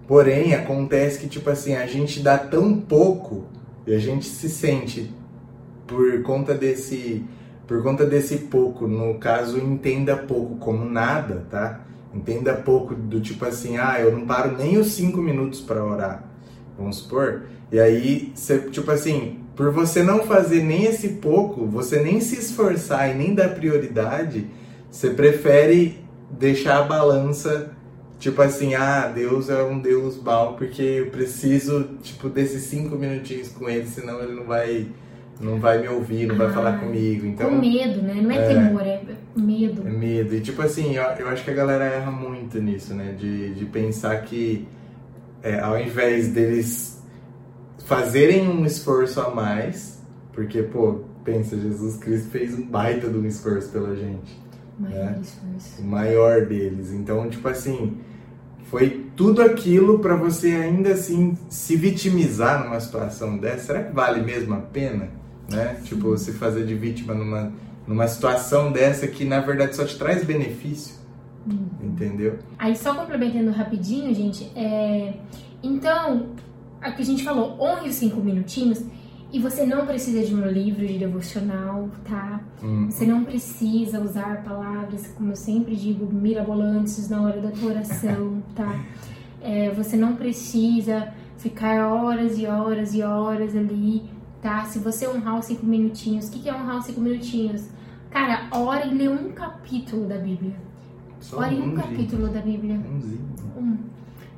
Porém, 0.08 0.54
acontece 0.54 1.20
que 1.20 1.28
tipo 1.28 1.48
assim, 1.48 1.76
a 1.76 1.86
gente 1.86 2.20
dá 2.20 2.36
tão 2.36 2.80
pouco 2.80 3.46
e 3.86 3.94
a 3.94 3.98
gente 4.00 4.26
se 4.26 4.48
sente 4.48 5.14
por 5.86 6.22
conta 6.22 6.54
desse 6.54 7.24
por 7.68 7.82
conta 7.84 8.04
desse 8.04 8.36
pouco, 8.38 8.88
no 8.88 9.14
caso 9.14 9.58
entenda 9.58 10.16
pouco 10.16 10.56
como 10.56 10.84
nada, 10.84 11.46
tá? 11.48 11.80
Entenda 12.14 12.54
pouco 12.54 12.94
do 12.94 13.20
tipo 13.20 13.44
assim, 13.44 13.76
ah, 13.76 14.00
eu 14.00 14.12
não 14.12 14.26
paro 14.26 14.56
nem 14.56 14.76
os 14.76 14.88
cinco 14.88 15.20
minutos 15.20 15.60
para 15.60 15.84
orar, 15.84 16.24
vamos 16.76 16.96
supor. 16.96 17.44
E 17.70 17.80
aí, 17.80 18.32
você, 18.34 18.58
tipo 18.58 18.90
assim, 18.90 19.40
por 19.56 19.70
você 19.70 20.02
não 20.02 20.24
fazer 20.24 20.62
nem 20.62 20.84
esse 20.84 21.08
pouco, 21.08 21.66
você 21.66 22.02
nem 22.02 22.20
se 22.20 22.36
esforçar 22.36 23.10
e 23.10 23.14
nem 23.14 23.34
dar 23.34 23.54
prioridade, 23.54 24.46
você 24.90 25.10
prefere 25.10 26.04
deixar 26.30 26.80
a 26.80 26.82
balança 26.82 27.72
Tipo 28.22 28.40
assim, 28.40 28.76
ah, 28.76 29.08
Deus 29.08 29.50
é 29.50 29.64
um 29.64 29.80
Deus 29.80 30.16
mal 30.22 30.54
porque 30.54 30.80
eu 30.80 31.06
preciso, 31.10 31.98
tipo, 32.04 32.28
desses 32.28 32.62
cinco 32.62 32.94
minutinhos 32.94 33.48
com 33.48 33.68
ele, 33.68 33.88
senão 33.88 34.22
ele 34.22 34.34
não 34.34 34.44
vai, 34.44 34.86
não 35.40 35.58
vai 35.58 35.80
me 35.80 35.88
ouvir, 35.88 36.26
não 36.26 36.34
ah, 36.36 36.38
vai 36.38 36.52
falar 36.52 36.78
comigo. 36.78 37.26
Então, 37.26 37.50
com 37.50 37.56
medo, 37.56 38.02
né? 38.02 38.14
Não 38.22 38.30
é, 38.30 38.36
é 38.36 38.48
temor, 38.48 38.82
é 38.82 39.02
medo. 39.36 39.86
É 39.86 39.90
medo. 39.90 40.34
E 40.34 40.40
tipo 40.40 40.62
assim, 40.62 40.94
eu, 40.94 41.02
eu 41.02 41.28
acho 41.28 41.44
que 41.44 41.50
a 41.50 41.54
galera 41.54 41.84
erra 41.84 42.10
muito 42.10 42.60
nisso, 42.60 42.94
né? 42.94 43.14
De, 43.18 43.54
de 43.54 43.64
pensar 43.66 44.20
que 44.22 44.66
é, 45.42 45.58
ao 45.58 45.78
invés 45.78 46.28
deles 46.28 47.02
fazerem 47.84 48.48
um 48.48 48.64
esforço 48.64 49.20
a 49.20 49.34
mais, 49.34 50.00
porque, 50.32 50.62
pô, 50.62 51.00
pensa, 51.24 51.56
Jesus 51.58 51.96
Cristo 51.96 52.30
fez 52.30 52.54
um 52.56 52.66
baita 52.66 53.08
de 53.08 53.18
um 53.18 53.26
esforço 53.26 53.70
pela 53.70 53.94
gente. 53.96 54.40
Maior 54.78 55.06
né? 55.06 55.20
esforço. 55.20 55.82
O 55.82 55.84
maior 55.84 56.46
deles. 56.46 56.92
Então, 56.92 57.28
tipo 57.28 57.48
assim 57.48 57.98
foi 58.72 59.06
tudo 59.14 59.42
aquilo 59.42 59.98
para 59.98 60.16
você 60.16 60.52
ainda 60.52 60.94
assim 60.94 61.36
se 61.50 61.76
vitimizar 61.76 62.64
numa 62.64 62.80
situação 62.80 63.36
dessa. 63.36 63.66
Será 63.66 63.82
que 63.82 63.92
vale 63.92 64.22
mesmo 64.22 64.54
a 64.54 64.60
pena, 64.60 65.10
né? 65.52 65.80
Tipo, 65.84 66.16
se 66.16 66.32
fazer 66.32 66.66
de 66.66 66.74
vítima 66.74 67.14
numa 67.14 67.52
numa 67.86 68.06
situação 68.06 68.70
dessa 68.70 69.06
que 69.06 69.24
na 69.24 69.40
verdade 69.40 69.74
só 69.74 69.84
te 69.84 69.96
traz 69.98 70.24
benefício. 70.24 70.96
Uhum. 71.46 71.68
Entendeu? 71.82 72.38
Aí 72.58 72.76
só 72.76 72.94
complementando 72.94 73.50
rapidinho, 73.50 74.14
gente, 74.14 74.50
é... 74.54 75.14
então, 75.62 76.28
a 76.80 76.92
que 76.92 77.02
a 77.02 77.04
gente 77.04 77.24
falou, 77.24 77.60
honre 77.60 77.88
os 77.88 77.96
cinco 77.96 78.20
minutinhos 78.20 78.84
e 79.32 79.40
você 79.40 79.64
não 79.64 79.86
precisa 79.86 80.22
de 80.24 80.34
um 80.34 80.46
livro 80.46 80.86
de 80.86 80.98
devocional, 80.98 81.88
tá? 82.04 82.40
Hum. 82.62 82.88
Você 82.90 83.06
não 83.06 83.24
precisa 83.24 83.98
usar 83.98 84.44
palavras, 84.44 85.06
como 85.16 85.32
eu 85.32 85.36
sempre 85.36 85.74
digo, 85.74 86.12
mirabolantes 86.12 87.08
na 87.08 87.22
hora 87.22 87.40
da 87.40 87.50
tua 87.50 87.70
oração, 87.70 88.42
tá? 88.54 88.84
É, 89.40 89.70
você 89.70 89.96
não 89.96 90.14
precisa 90.14 91.12
ficar 91.38 91.88
horas 91.88 92.38
e 92.38 92.46
horas 92.46 92.94
e 92.94 93.02
horas 93.02 93.56
ali, 93.56 94.02
tá? 94.42 94.64
Se 94.64 94.78
você 94.78 95.08
honrar 95.08 95.38
os 95.38 95.46
cinco 95.46 95.64
minutinhos, 95.64 96.28
o 96.28 96.32
que, 96.32 96.40
que 96.40 96.48
é 96.50 96.54
honrar 96.54 96.78
os 96.78 96.84
cinco 96.84 97.00
minutinhos? 97.00 97.68
Cara, 98.10 98.48
ore 98.50 98.90
e 98.90 98.94
lê 98.94 99.08
um 99.08 99.32
capítulo 99.32 100.06
da 100.06 100.18
Bíblia. 100.18 100.54
Só 101.20 101.38
ore 101.38 101.54
um, 101.54 101.72
um 101.72 101.74
capítulo 101.74 102.28
da 102.28 102.40
Bíblia. 102.40 102.74
Um. 103.56 103.78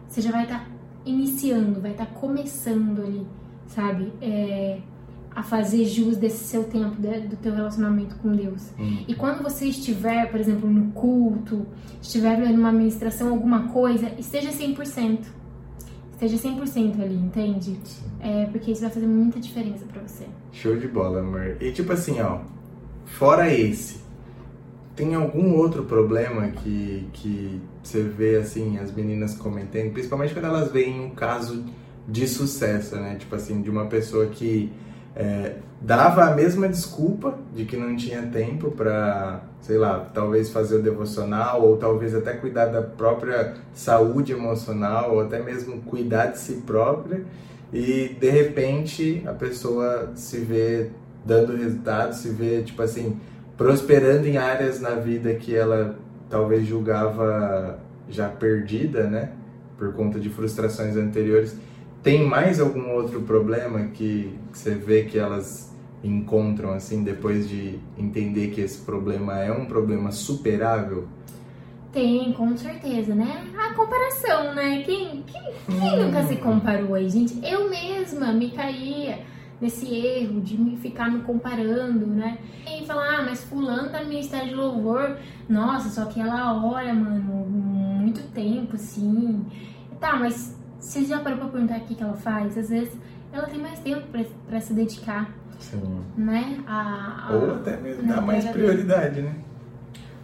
Você 0.07 0.21
já 0.21 0.31
vai 0.31 0.45
estar 0.45 0.61
tá 0.61 0.67
iniciando, 1.05 1.81
vai 1.81 1.91
estar 1.91 2.07
tá 2.07 2.13
começando 2.13 3.03
ali 3.03 3.27
sabe? 3.75 4.13
É, 4.21 4.79
a 5.35 5.43
fazer 5.43 5.85
jus 5.85 6.17
desse 6.17 6.45
seu 6.45 6.65
tempo, 6.65 6.95
do 6.95 7.37
teu 7.37 7.53
relacionamento 7.53 8.15
com 8.17 8.33
Deus. 8.33 8.71
Hum. 8.79 9.05
E 9.09 9.15
quando 9.15 9.43
você 9.43 9.67
estiver, 9.67 10.31
por 10.31 10.39
exemplo, 10.39 10.71
no 10.71 10.93
culto, 10.93 11.67
estiver 12.01 12.39
numa 12.53 12.69
administração, 12.69 13.31
alguma 13.31 13.69
coisa, 13.69 14.13
esteja 14.17 14.51
100%. 14.51 15.25
Esteja 16.25 16.49
100% 16.49 17.03
ali, 17.03 17.17
entende? 17.17 17.79
É, 18.19 18.47
porque 18.47 18.71
isso 18.71 18.81
vai 18.81 18.91
fazer 18.91 19.07
muita 19.07 19.39
diferença 19.39 19.85
para 19.85 20.01
você. 20.01 20.25
Show 20.53 20.75
de 20.77 20.89
bola, 20.89 21.21
amor. 21.21 21.59
E 21.61 21.71
tipo 21.71 21.93
assim, 21.93 22.19
ó, 22.21 22.39
fora 23.05 23.53
esse, 23.53 24.01
tem 24.97 25.15
algum 25.15 25.55
outro 25.55 25.85
problema 25.85 26.49
que, 26.49 27.07
que 27.13 27.61
você 27.83 28.03
vê, 28.03 28.37
assim, 28.37 28.79
as 28.79 28.91
meninas 28.91 29.35
comentando, 29.35 29.93
principalmente 29.93 30.33
quando 30.33 30.47
elas 30.47 30.73
veem 30.73 30.99
um 30.99 31.11
caso 31.11 31.63
de 32.09 32.27
sucesso, 32.27 32.97
né? 32.97 33.17
Tipo 33.17 33.35
assim, 33.35 33.61
de 33.61 33.69
uma 33.69 33.85
pessoa 33.87 34.27
que 34.27 34.73
é, 35.17 35.57
dava 35.81 36.25
a 36.25 36.35
mesma 36.35 36.69
desculpa 36.69 37.39
de 37.55 37.65
que 37.65 37.77
não 37.77 37.95
tinha 37.95 38.23
tempo 38.23 38.71
para, 38.71 39.43
sei 39.61 39.79
lá, 39.79 40.09
talvez 40.13 40.51
fazer 40.51 40.77
o 40.77 40.83
devocional 40.83 41.63
ou 41.63 41.77
talvez 41.77 42.15
até 42.15 42.33
cuidar 42.33 42.67
da 42.67 42.83
própria 42.83 43.55
saúde 43.73 44.33
emocional 44.33 45.15
ou 45.15 45.21
até 45.21 45.41
mesmo 45.41 45.83
cuidar 45.83 46.27
de 46.27 46.39
si 46.39 46.63
própria 46.67 47.25
e 47.73 48.17
de 48.21 48.31
repente 48.31 49.23
a 49.27 49.33
pessoa 49.33 50.13
se 50.15 50.39
vê 50.39 50.91
dando 51.25 51.57
resultado, 51.57 52.13
se 52.15 52.29
vê 52.31 52.63
tipo 52.63 52.83
assim 52.83 53.19
prosperando 53.57 54.27
em 54.27 54.37
áreas 54.37 54.81
na 54.81 54.91
vida 54.91 55.35
que 55.35 55.55
ela 55.55 55.97
talvez 56.29 56.67
julgava 56.67 57.79
já 58.09 58.29
perdida, 58.29 59.05
né? 59.05 59.31
Por 59.79 59.93
conta 59.93 60.19
de 60.19 60.29
frustrações 60.29 60.97
anteriores. 60.97 61.57
Tem 62.05 62.23
mais 62.23 62.61
algum 62.61 62.91
outro 62.91 63.23
problema 63.23 63.87
que, 63.87 64.39
que 64.53 64.59
você 64.59 64.75
vê 64.75 65.05
que 65.05 65.19
elas 65.19 65.75
encontram 66.03 66.75
assim 66.75 67.03
depois 67.03 67.49
de 67.49 67.81
entender 67.97 68.49
que 68.49 68.61
esse 68.61 68.83
problema 68.83 69.39
é 69.39 69.51
um 69.51 69.65
problema 69.65 70.13
superável? 70.13 71.09
Tem, 71.91 72.31
com 72.35 72.55
certeza, 72.59 73.15
né? 73.15 73.47
A 73.57 73.73
comparação, 73.73 74.53
né? 74.53 74.83
Quem, 74.85 75.23
quem, 75.23 75.43
quem 75.81 75.99
hum. 75.99 76.05
nunca 76.05 76.25
se 76.25 76.37
comparou 76.37 76.95
aí, 76.95 77.09
gente? 77.09 77.41
Eu 77.43 77.71
mesma 77.71 78.35
me 78.35 78.51
caía 78.51 79.21
nesse 79.59 79.95
erro 79.95 80.43
de 80.43 80.61
me 80.61 80.77
ficar 80.77 81.11
me 81.11 81.21
comparando, 81.21 82.07
né? 82.07 82.37
E 82.67 82.85
falar, 82.85 83.21
ah, 83.21 83.23
mas 83.23 83.43
fulano 83.45 83.89
tá 83.89 84.03
no 84.03 84.11
Ministério 84.11 84.51
de 84.51 84.55
Louvor, 84.55 85.17
nossa, 85.49 85.89
só 85.89 86.05
que 86.05 86.21
ela 86.21 86.63
ora, 86.67 86.93
mano, 86.93 87.47
muito 87.49 88.21
tempo, 88.35 88.77
sim. 88.77 89.43
Tá, 89.99 90.17
mas 90.17 90.55
você 90.85 91.05
já 91.05 91.19
parou 91.21 91.39
pra 91.39 91.49
perguntar 91.49 91.79
o 91.79 91.81
que 91.81 92.03
ela 92.03 92.15
faz? 92.15 92.59
Às 92.59 92.69
vezes 92.69 92.93
ela 93.33 93.47
tem 93.47 93.59
mais 93.59 93.79
tempo 93.81 94.07
para 94.47 94.61
se 94.61 94.73
dedicar 94.73 95.33
Sim. 95.59 96.05
Né? 96.17 96.63
A, 96.67 97.29
a, 97.29 97.33
Ou 97.33 97.55
até 97.55 97.77
mesmo 97.77 98.07
dar 98.07 98.21
mais 98.21 98.45
prioridade, 98.45 99.23
né? 99.23 99.35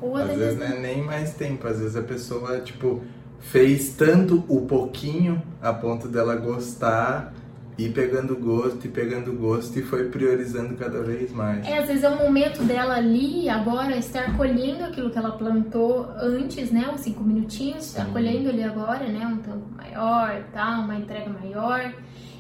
Ou 0.01 0.17
às 0.17 0.29
vezes 0.29 0.59
não 0.59 0.67
é 0.67 0.79
nem 0.79 1.03
mais 1.03 1.35
tempo, 1.35 1.67
às 1.67 1.79
vezes 1.79 1.97
a 1.97 2.03
pessoa, 2.03 2.61
tipo, 2.61 3.03
fez 3.39 3.91
tanto 3.91 4.45
o 4.49 4.63
pouquinho 4.63 5.43
a 5.61 5.73
ponto 5.73 6.09
dela 6.09 6.37
gostar 6.37 7.33
e 7.81 7.89
pegando 7.89 8.37
gosto 8.37 8.87
e 8.87 8.91
pegando 8.91 9.33
gosto 9.33 9.79
e 9.79 9.83
foi 9.83 10.11
priorizando 10.11 10.75
cada 10.75 11.03
vez 11.03 11.33
mais. 11.33 11.67
É, 11.67 11.79
às 11.79 11.87
vezes 11.89 12.05
é 12.05 12.11
o 12.11 12.19
momento 12.19 12.63
dela 12.63 12.97
ali, 12.97 13.49
agora, 13.49 13.97
estar 13.97 14.37
colhendo 14.37 14.85
aquilo 14.85 15.11
que 15.11 15.17
ela 15.17 15.31
plantou 15.33 16.11
antes, 16.19 16.71
né? 16.71 16.91
Uns 16.93 17.01
cinco 17.01 17.25
minutinhos, 17.25 17.87
estar 17.87 18.05
colhendo 18.13 18.51
ali 18.51 18.63
agora, 18.63 19.07
né? 19.09 19.27
Um 19.27 19.39
tanto 19.39 19.67
maior, 19.75 20.45
tal, 20.53 20.83
uma 20.83 20.97
entrega 20.97 21.31
maior. 21.31 21.95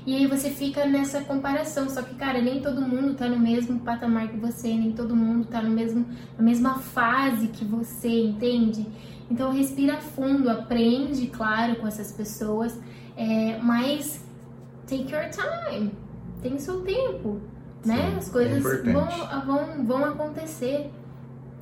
E 0.06 0.14
aí 0.14 0.26
você 0.26 0.50
fica 0.50 0.84
nessa 0.84 1.22
comparação. 1.22 1.88
Só 1.88 2.02
que, 2.02 2.14
cara, 2.16 2.42
nem 2.42 2.60
todo 2.60 2.82
mundo 2.82 3.14
tá 3.14 3.26
no 3.26 3.38
mesmo 3.38 3.80
patamar 3.80 4.28
que 4.28 4.36
você, 4.36 4.68
nem 4.68 4.92
todo 4.92 5.16
mundo 5.16 5.46
tá 5.46 5.62
no 5.62 5.70
mesmo, 5.70 6.04
na 6.36 6.44
mesma 6.44 6.78
fase 6.78 7.48
que 7.48 7.64
você, 7.64 8.24
entende? 8.24 8.86
Então 9.30 9.52
respira 9.52 9.96
fundo, 9.98 10.50
aprende, 10.50 11.28
claro, 11.28 11.76
com 11.76 11.86
essas 11.86 12.12
pessoas, 12.12 12.78
é, 13.16 13.58
mas 13.62 14.28
take 14.90 15.12
your 15.12 15.30
time, 15.30 15.92
tem 16.42 16.58
seu 16.58 16.80
tempo, 16.80 17.40
né? 17.84 17.96
Sim, 17.96 18.02
né? 18.02 18.16
As 18.18 18.28
coisas 18.28 18.64
é 18.64 18.92
vão, 18.92 19.06
vão, 19.46 19.86
vão 19.86 20.04
acontecer. 20.04 20.90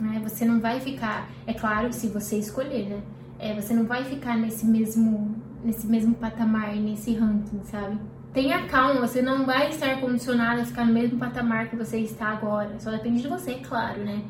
Né? 0.00 0.20
Você 0.24 0.44
não 0.44 0.60
vai 0.60 0.80
ficar, 0.80 1.28
é 1.46 1.52
claro, 1.52 1.92
se 1.92 2.08
você 2.08 2.38
escolher, 2.38 2.88
né? 2.88 3.02
É, 3.38 3.54
você 3.54 3.74
não 3.74 3.84
vai 3.84 4.04
ficar 4.04 4.36
nesse 4.36 4.64
mesmo, 4.66 5.36
nesse 5.62 5.86
mesmo 5.86 6.14
patamar, 6.14 6.74
nesse 6.76 7.14
ranking, 7.14 7.60
sabe? 7.64 7.98
Tenha 8.32 8.66
calma, 8.66 9.06
você 9.06 9.20
não 9.20 9.44
vai 9.44 9.70
estar 9.70 10.00
condicionado 10.00 10.60
a 10.60 10.64
ficar 10.64 10.84
no 10.84 10.92
mesmo 10.92 11.18
patamar 11.18 11.68
que 11.68 11.76
você 11.76 11.98
está 11.98 12.28
agora. 12.28 12.78
Só 12.78 12.90
depende 12.90 13.22
de 13.22 13.28
você, 13.28 13.52
é 13.52 13.58
claro, 13.58 14.04
né? 14.04 14.22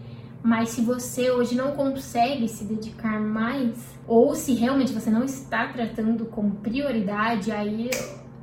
Mas 0.43 0.71
se 0.71 0.83
você 0.83 1.31
hoje 1.31 1.55
não 1.57 1.73
consegue 1.73 2.49
se 2.49 2.65
dedicar 2.65 3.21
mais, 3.21 3.77
ou 4.07 4.35
se 4.35 4.55
realmente 4.55 4.93
você 4.93 5.11
não 5.11 5.25
está 5.25 5.69
tratando 5.69 6.27
como 6.27 6.53
prioridade, 6.57 7.51
aí 7.51 7.91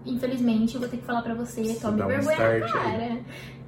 infelizmente 0.05 0.75
eu 0.75 0.81
vou 0.81 0.89
ter 0.89 0.97
que 0.97 1.05
falar 1.05 1.21
pra 1.21 1.33
você, 1.33 1.63
você 1.63 1.79
tome 1.79 2.03
vergonha 2.03 2.65
um 2.65 2.71
cara. 2.71 3.19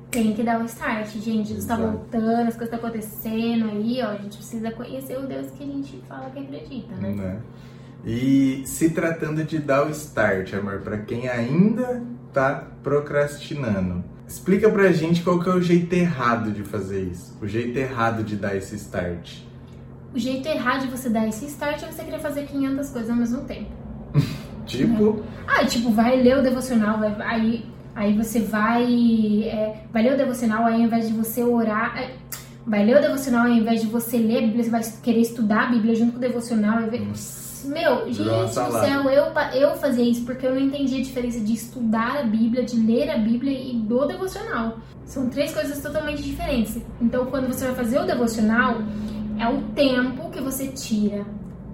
Tem 0.10 0.34
que 0.34 0.41
dar 0.41 0.60
um 0.60 0.65
start, 0.65 1.10
gente. 1.17 1.50
Jesus 1.50 1.65
tá 1.65 1.75
voltando, 1.75 2.48
as 2.48 2.56
coisas 2.56 2.74
estão 2.74 2.79
acontecendo 2.79 3.70
aí, 3.70 4.01
ó. 4.01 4.12
A 4.12 4.15
gente 4.15 4.38
precisa 4.38 4.72
conhecer 4.72 5.17
o 5.17 5.27
Deus 5.27 5.51
que 5.51 5.63
a 5.63 5.67
gente 5.67 6.01
fala 6.08 6.29
que 6.29 6.39
acredita, 6.39 6.96
né? 6.96 7.12
né? 7.12 7.39
E 8.06 8.63
se 8.65 8.91
tratando 8.91 9.43
de 9.43 9.60
dar 9.60 9.86
o 9.86 9.89
start, 9.89 10.54
amor, 10.54 10.80
para 10.80 11.00
quem 11.00 11.28
ainda 11.28 12.02
tá 12.32 12.67
procrastinando, 12.82 14.04
explica 14.26 14.69
pra 14.69 14.91
gente 14.93 15.23
qual 15.23 15.39
que 15.39 15.50
é 15.50 15.54
o 15.54 15.62
jeito 15.62 15.91
errado 15.93 16.52
de 16.52 16.63
fazer 16.63 17.04
isso, 17.04 17.38
o 17.41 17.47
jeito 17.47 17.78
errado 17.78 18.23
de 18.23 18.38
dar 18.38 18.56
esse 18.56 18.76
start. 18.76 19.39
O 20.13 20.17
jeito 20.17 20.47
errado 20.47 20.84
de 20.84 20.88
você 20.88 21.10
dar 21.10 21.28
esse 21.28 21.45
start 21.47 21.84
é 21.84 21.91
você 21.91 22.04
querer 22.04 22.19
fazer 22.19 22.45
500 22.45 22.89
coisas 22.91 23.10
ao 23.10 23.15
mesmo 23.17 23.41
tempo. 23.41 23.71
tipo? 24.67 25.23
Ah, 25.47 25.65
tipo, 25.65 25.89
vai 25.91 26.21
ler 26.21 26.38
o 26.38 26.43
devocional, 26.43 26.99
vai, 26.99 27.15
aí, 27.21 27.65
aí 27.95 28.13
você 28.15 28.41
vai, 28.41 28.86
é, 29.45 29.84
vai 29.91 30.03
ler 30.03 30.13
o 30.13 30.17
devocional, 30.17 30.65
aí 30.65 30.75
ao 30.75 30.82
invés 30.82 31.08
de 31.08 31.13
você 31.13 31.43
orar, 31.43 31.97
é, 31.97 32.12
vai 32.65 32.86
ler 32.86 32.97
o 32.97 33.01
devocional, 33.01 33.47
ao 33.47 33.53
invés 33.53 33.82
de 33.82 33.88
você 33.88 34.17
ler 34.17 34.38
a 34.38 34.41
Bíblia, 34.41 34.63
você 34.63 34.69
vai 34.69 34.82
querer 35.01 35.21
estudar 35.21 35.63
a 35.63 35.67
Bíblia 35.67 35.95
junto 35.95 36.12
com 36.12 36.17
o 36.17 36.21
devocional. 36.21 36.82
Nossa 36.82 37.47
meu, 37.65 38.12
gente 38.12 38.23
do 38.23 38.47
céu, 38.49 39.10
eu, 39.10 39.34
eu 39.53 39.75
fazia 39.75 40.03
isso 40.03 40.25
porque 40.25 40.45
eu 40.45 40.53
não 40.53 40.62
entendia 40.62 40.99
a 40.99 41.03
diferença 41.03 41.39
de 41.39 41.53
estudar 41.53 42.17
a 42.17 42.23
Bíblia, 42.23 42.63
de 42.63 42.80
ler 42.80 43.10
a 43.10 43.17
Bíblia 43.17 43.51
e 43.51 43.73
do 43.73 44.06
devocional. 44.06 44.77
São 45.06 45.30
três 45.30 45.53
coisas 45.53 45.82
totalmente 45.82 46.21
diferentes. 46.21 46.80
Então, 47.01 47.25
quando 47.27 47.47
você 47.47 47.65
vai 47.65 47.75
fazer 47.75 47.99
o 47.99 48.06
devocional, 48.06 48.77
é 49.39 49.47
o 49.47 49.62
tempo 49.73 50.30
que 50.30 50.41
você 50.41 50.67
tira 50.67 51.25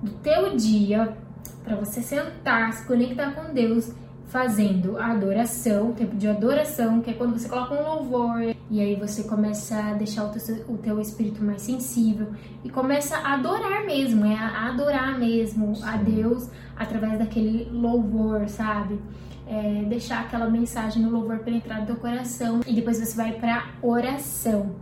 do 0.01 0.11
teu 0.15 0.55
dia 0.55 1.15
para 1.63 1.75
você 1.75 2.01
sentar, 2.01 2.73
se 2.73 2.85
conectar 2.85 3.31
com 3.31 3.53
Deus 3.53 3.93
fazendo 4.33 4.97
a 4.97 5.11
adoração, 5.11 5.91
tempo 5.91 6.15
de 6.15 6.27
adoração, 6.27 7.01
que 7.01 7.11
é 7.11 7.13
quando 7.13 7.37
você 7.37 7.47
coloca 7.47 7.75
um 7.75 7.83
louvor 7.83 8.55
e 8.69 8.81
aí 8.81 8.95
você 8.95 9.23
começa 9.23 9.77
a 9.77 9.93
deixar 9.93 10.25
o 10.25 10.29
teu, 10.29 10.55
o 10.67 10.77
teu 10.77 10.99
espírito 10.99 11.43
mais 11.43 11.61
sensível 11.61 12.27
e 12.63 12.69
começa 12.69 13.15
a 13.17 13.35
adorar 13.35 13.85
mesmo, 13.85 14.25
é 14.25 14.35
a 14.35 14.69
adorar 14.69 15.19
mesmo 15.19 15.75
Sim. 15.75 15.83
a 15.85 15.97
Deus 15.97 16.49
através 16.75 17.19
daquele 17.19 17.69
louvor, 17.71 18.49
sabe? 18.49 18.99
É, 19.45 19.83
deixar 19.87 20.21
aquela 20.21 20.49
mensagem 20.49 21.03
no 21.03 21.11
louvor 21.11 21.39
penetrar 21.39 21.81
no 21.81 21.85
teu 21.85 21.97
coração 21.97 22.61
e 22.65 22.73
depois 22.73 22.99
você 22.99 23.15
vai 23.15 23.33
para 23.33 23.67
oração. 23.83 24.73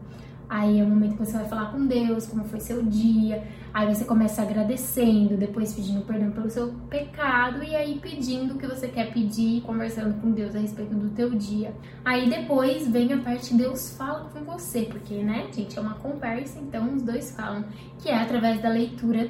Aí 0.52 0.82
é 0.82 0.84
o 0.84 0.86
momento 0.86 1.14
que 1.14 1.26
você 1.26 1.32
vai 1.32 1.48
falar 1.48 1.72
com 1.72 1.88
Deus, 1.88 2.28
como 2.28 2.44
foi 2.44 2.60
seu 2.60 2.84
dia. 2.84 3.42
Aí 3.74 3.88
você 3.88 4.04
começa 4.04 4.42
agradecendo, 4.42 5.38
depois 5.38 5.74
pedindo 5.74 6.02
perdão 6.02 6.30
pelo 6.32 6.50
seu 6.50 6.74
pecado 6.90 7.64
e 7.64 7.74
aí 7.74 7.98
pedindo 8.02 8.56
o 8.56 8.58
que 8.58 8.68
você 8.68 8.90
quer 8.90 9.14
pedir, 9.14 9.62
conversando 9.62 10.20
com 10.20 10.30
Deus 10.32 10.54
a 10.54 10.60
respeito 10.60 10.94
do 10.94 11.10
teu 11.12 11.30
dia. 11.30 11.74
Aí 12.04 12.30
depois 12.30 12.86
vem 12.86 13.14
a 13.14 13.20
parte 13.20 13.54
Deus 13.54 13.96
fala 13.96 14.30
com 14.30 14.44
você, 14.44 14.82
porque, 14.82 15.24
né, 15.24 15.48
gente, 15.54 15.80
é 15.80 15.82
uma 15.82 15.94
conversa, 15.94 16.60
então 16.60 16.96
os 16.96 17.02
dois 17.02 17.34
falam, 17.34 17.64
que 17.98 18.10
é 18.10 18.22
através 18.22 18.62
da 18.62 18.68
leitura 18.68 19.30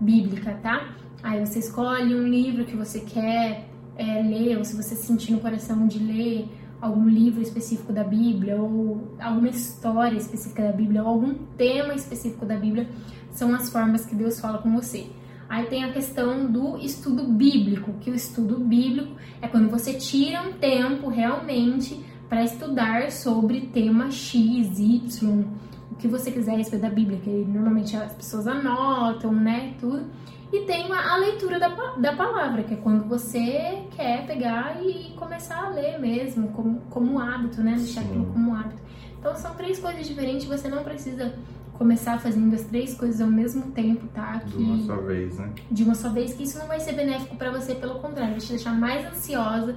bíblica, 0.00 0.52
tá? 0.64 0.96
Aí 1.22 1.46
você 1.46 1.60
escolhe 1.60 2.12
um 2.12 2.26
livro 2.26 2.64
que 2.64 2.74
você 2.74 3.02
quer 3.02 3.68
é, 3.96 4.20
ler, 4.20 4.58
ou 4.58 4.64
se 4.64 4.74
você 4.74 4.96
sentir 4.96 5.30
no 5.30 5.38
coração 5.38 5.86
de 5.86 6.00
ler 6.00 6.48
algum 6.86 7.08
livro 7.08 7.42
específico 7.42 7.92
da 7.92 8.04
Bíblia, 8.04 8.56
ou 8.56 9.14
alguma 9.20 9.48
história 9.48 10.16
específica 10.16 10.62
da 10.62 10.72
Bíblia, 10.72 11.02
ou 11.02 11.08
algum 11.08 11.34
tema 11.56 11.94
específico 11.94 12.46
da 12.46 12.56
Bíblia, 12.56 12.88
são 13.30 13.54
as 13.54 13.68
formas 13.68 14.06
que 14.06 14.14
Deus 14.14 14.40
fala 14.40 14.58
com 14.58 14.72
você. 14.74 15.06
Aí 15.48 15.66
tem 15.66 15.84
a 15.84 15.92
questão 15.92 16.50
do 16.50 16.76
estudo 16.78 17.24
bíblico, 17.24 17.92
que 18.00 18.10
o 18.10 18.14
estudo 18.14 18.58
bíblico 18.58 19.12
é 19.40 19.46
quando 19.46 19.70
você 19.70 19.94
tira 19.94 20.42
um 20.42 20.52
tempo 20.54 21.08
realmente 21.08 22.04
para 22.28 22.42
estudar 22.42 23.12
sobre 23.12 23.68
tema 23.72 24.10
X, 24.10 24.78
Y, 24.78 25.44
o 25.90 25.94
que 25.94 26.08
você 26.08 26.32
quiser 26.32 26.54
a 26.54 26.56
respeito 26.56 26.82
da 26.82 26.90
Bíblia, 26.90 27.20
que 27.20 27.30
normalmente 27.30 27.96
as 27.96 28.12
pessoas 28.12 28.46
anotam, 28.46 29.32
né, 29.32 29.74
tudo. 29.78 30.04
E 30.52 30.60
tem 30.60 30.92
a, 30.92 31.16
leitura 31.16 31.58
da, 31.58 31.68
da 31.68 32.12
palavra, 32.14 32.62
que 32.62 32.74
é 32.74 32.76
quando 32.76 33.08
você 33.08 33.82
quer 33.96 34.26
pegar 34.26 34.80
e 34.80 35.12
começar 35.16 35.64
a 35.64 35.68
ler 35.70 35.98
mesmo, 35.98 36.48
como, 36.48 36.80
como 36.88 37.18
hábito, 37.18 37.62
né? 37.62 37.74
Deixar 37.76 38.02
Sim. 38.02 38.08
aquilo 38.08 38.26
como 38.26 38.54
hábito. 38.54 38.80
Então 39.18 39.34
são 39.34 39.54
três 39.54 39.78
coisas 39.78 40.06
diferentes, 40.06 40.46
você 40.46 40.68
não 40.68 40.84
precisa 40.84 41.34
começar 41.76 42.18
fazendo 42.18 42.54
as 42.54 42.62
três 42.62 42.94
coisas 42.94 43.20
ao 43.20 43.28
mesmo 43.28 43.72
tempo, 43.72 44.06
tá? 44.14 44.40
Que, 44.40 44.56
de 44.56 44.62
uma 44.62 44.78
só 44.86 44.96
vez, 44.96 45.38
né? 45.38 45.50
De 45.70 45.82
uma 45.82 45.94
só 45.94 46.08
vez, 46.10 46.34
que 46.34 46.44
isso 46.44 46.58
não 46.58 46.66
vai 46.66 46.80
ser 46.80 46.92
benéfico 46.92 47.36
para 47.36 47.50
você, 47.50 47.74
pelo 47.74 47.96
contrário, 47.96 48.32
vai 48.32 48.40
te 48.40 48.48
deixar 48.48 48.72
mais 48.72 49.04
ansiosa, 49.04 49.76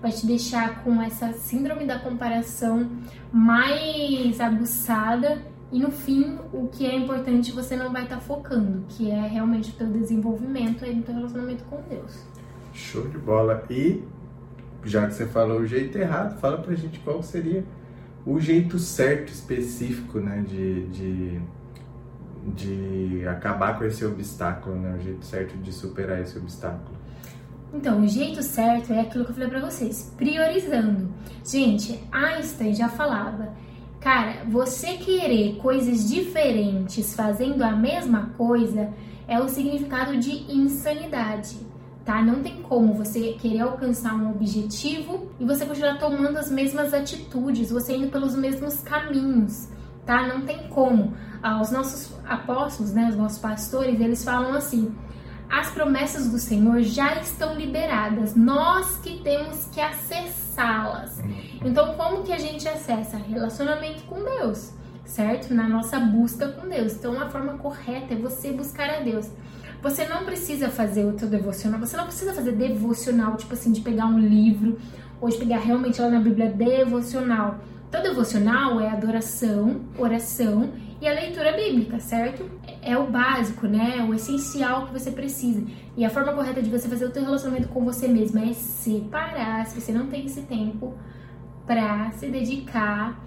vai 0.00 0.10
te 0.10 0.26
deixar 0.26 0.82
com 0.82 1.00
essa 1.00 1.32
síndrome 1.34 1.84
da 1.84 1.98
comparação 1.98 2.88
mais 3.32 4.40
aguçada 4.40 5.42
e 5.72 5.80
no 5.80 5.90
fim, 5.90 6.38
o 6.52 6.68
que 6.68 6.86
é 6.86 6.94
importante 6.94 7.50
você 7.50 7.76
não 7.76 7.92
vai 7.92 8.04
estar 8.04 8.16
tá 8.16 8.20
focando, 8.20 8.84
que 8.88 9.10
é 9.10 9.26
realmente 9.26 9.70
o 9.70 9.72
teu 9.74 9.88
desenvolvimento 9.88 10.84
aí 10.84 10.94
no 10.94 11.02
teu 11.02 11.14
relacionamento 11.14 11.64
com 11.64 11.80
Deus. 11.88 12.24
Show 12.72 13.08
de 13.08 13.18
bola. 13.18 13.64
E 13.68 14.02
já 14.84 15.06
que 15.06 15.14
você 15.14 15.26
falou 15.26 15.60
o 15.60 15.66
jeito 15.66 15.98
errado, 15.98 16.38
fala 16.38 16.58
pra 16.58 16.74
gente 16.74 17.00
qual 17.00 17.22
seria 17.22 17.64
o 18.24 18.40
jeito 18.40 18.78
certo, 18.78 19.32
específico, 19.32 20.20
né, 20.20 20.44
de, 20.46 20.86
de, 20.86 21.40
de 22.54 23.28
acabar 23.28 23.76
com 23.76 23.84
esse 23.84 24.04
obstáculo, 24.04 24.76
né, 24.76 24.96
o 24.96 25.02
jeito 25.02 25.24
certo 25.24 25.56
de 25.56 25.72
superar 25.72 26.20
esse 26.20 26.38
obstáculo. 26.38 26.96
Então, 27.74 28.02
o 28.02 28.08
jeito 28.08 28.42
certo 28.42 28.92
é 28.92 29.00
aquilo 29.00 29.24
que 29.24 29.30
eu 29.30 29.34
falei 29.34 29.50
pra 29.50 29.60
vocês, 29.60 30.12
priorizando. 30.16 31.08
Gente, 31.44 32.00
Einstein 32.12 32.74
já 32.74 32.88
falava 32.88 33.52
Cara, 34.06 34.44
você 34.46 34.92
querer 34.98 35.56
coisas 35.56 36.08
diferentes 36.08 37.12
fazendo 37.12 37.62
a 37.62 37.72
mesma 37.72 38.30
coisa 38.36 38.94
é 39.26 39.40
o 39.40 39.48
significado 39.48 40.16
de 40.16 40.30
insanidade. 40.48 41.58
Tá? 42.04 42.22
Não 42.22 42.40
tem 42.40 42.62
como 42.62 42.94
você 42.94 43.32
querer 43.32 43.62
alcançar 43.62 44.14
um 44.14 44.30
objetivo 44.30 45.32
e 45.40 45.44
você 45.44 45.66
continuar 45.66 45.98
tomando 45.98 46.36
as 46.36 46.48
mesmas 46.48 46.94
atitudes, 46.94 47.72
você 47.72 47.96
indo 47.96 48.12
pelos 48.12 48.36
mesmos 48.36 48.80
caminhos, 48.80 49.68
tá? 50.04 50.24
Não 50.24 50.42
tem 50.42 50.68
como. 50.68 51.12
Ah, 51.42 51.60
os 51.60 51.72
nossos 51.72 52.16
apóstolos, 52.24 52.92
né, 52.92 53.08
os 53.08 53.16
nossos 53.16 53.40
pastores, 53.40 54.00
eles 54.00 54.22
falam 54.22 54.54
assim: 54.54 54.94
as 55.48 55.70
promessas 55.70 56.28
do 56.30 56.38
Senhor 56.38 56.82
já 56.82 57.20
estão 57.20 57.54
liberadas, 57.54 58.34
nós 58.34 58.96
que 58.96 59.18
temos 59.22 59.66
que 59.66 59.80
acessá-las. 59.80 61.20
Então, 61.64 61.94
como 61.94 62.22
que 62.22 62.32
a 62.32 62.38
gente 62.38 62.68
acessa? 62.68 63.16
Relacionamento 63.16 64.02
com 64.04 64.22
Deus, 64.22 64.72
certo? 65.04 65.54
Na 65.54 65.68
nossa 65.68 65.98
busca 66.00 66.48
com 66.48 66.68
Deus. 66.68 66.94
Então, 66.94 67.20
a 67.20 67.28
forma 67.28 67.58
correta 67.58 68.14
é 68.14 68.16
você 68.16 68.52
buscar 68.52 68.90
a 68.90 69.00
Deus. 69.00 69.30
Você 69.82 70.06
não 70.06 70.24
precisa 70.24 70.68
fazer 70.68 71.04
o 71.04 71.18
seu 71.18 71.28
devocional, 71.28 71.78
você 71.78 71.96
não 71.96 72.06
precisa 72.06 72.32
fazer 72.32 72.52
devocional, 72.52 73.36
tipo 73.36 73.54
assim, 73.54 73.70
de 73.70 73.80
pegar 73.82 74.06
um 74.06 74.18
livro 74.18 74.78
ou 75.20 75.28
de 75.28 75.36
pegar 75.36 75.58
realmente 75.58 76.00
lá 76.00 76.08
na 76.08 76.20
Bíblia 76.20 76.50
devocional. 76.50 77.58
Então, 77.88 78.02
devocional 78.02 78.80
é 78.80 78.90
adoração, 78.90 79.82
oração 79.96 80.72
e 81.00 81.06
a 81.06 81.12
leitura 81.12 81.52
bíblica, 81.52 82.00
certo? 82.00 82.44
É 82.86 82.96
o 82.96 83.10
básico, 83.10 83.66
né? 83.66 83.96
É 83.98 84.02
o 84.04 84.14
essencial 84.14 84.86
que 84.86 84.92
você 84.92 85.10
precisa. 85.10 85.66
E 85.96 86.04
a 86.04 86.08
forma 86.08 86.32
correta 86.32 86.62
de 86.62 86.70
você 86.70 86.88
fazer 86.88 87.06
o 87.06 87.12
seu 87.12 87.20
relacionamento 87.20 87.68
com 87.68 87.84
você 87.84 88.06
mesmo 88.06 88.38
é 88.38 88.52
separar, 88.52 89.66
se 89.66 89.80
você 89.80 89.90
não 89.90 90.06
tem 90.06 90.24
esse 90.24 90.42
tempo, 90.42 90.94
para 91.66 92.12
se 92.12 92.28
dedicar 92.28 93.20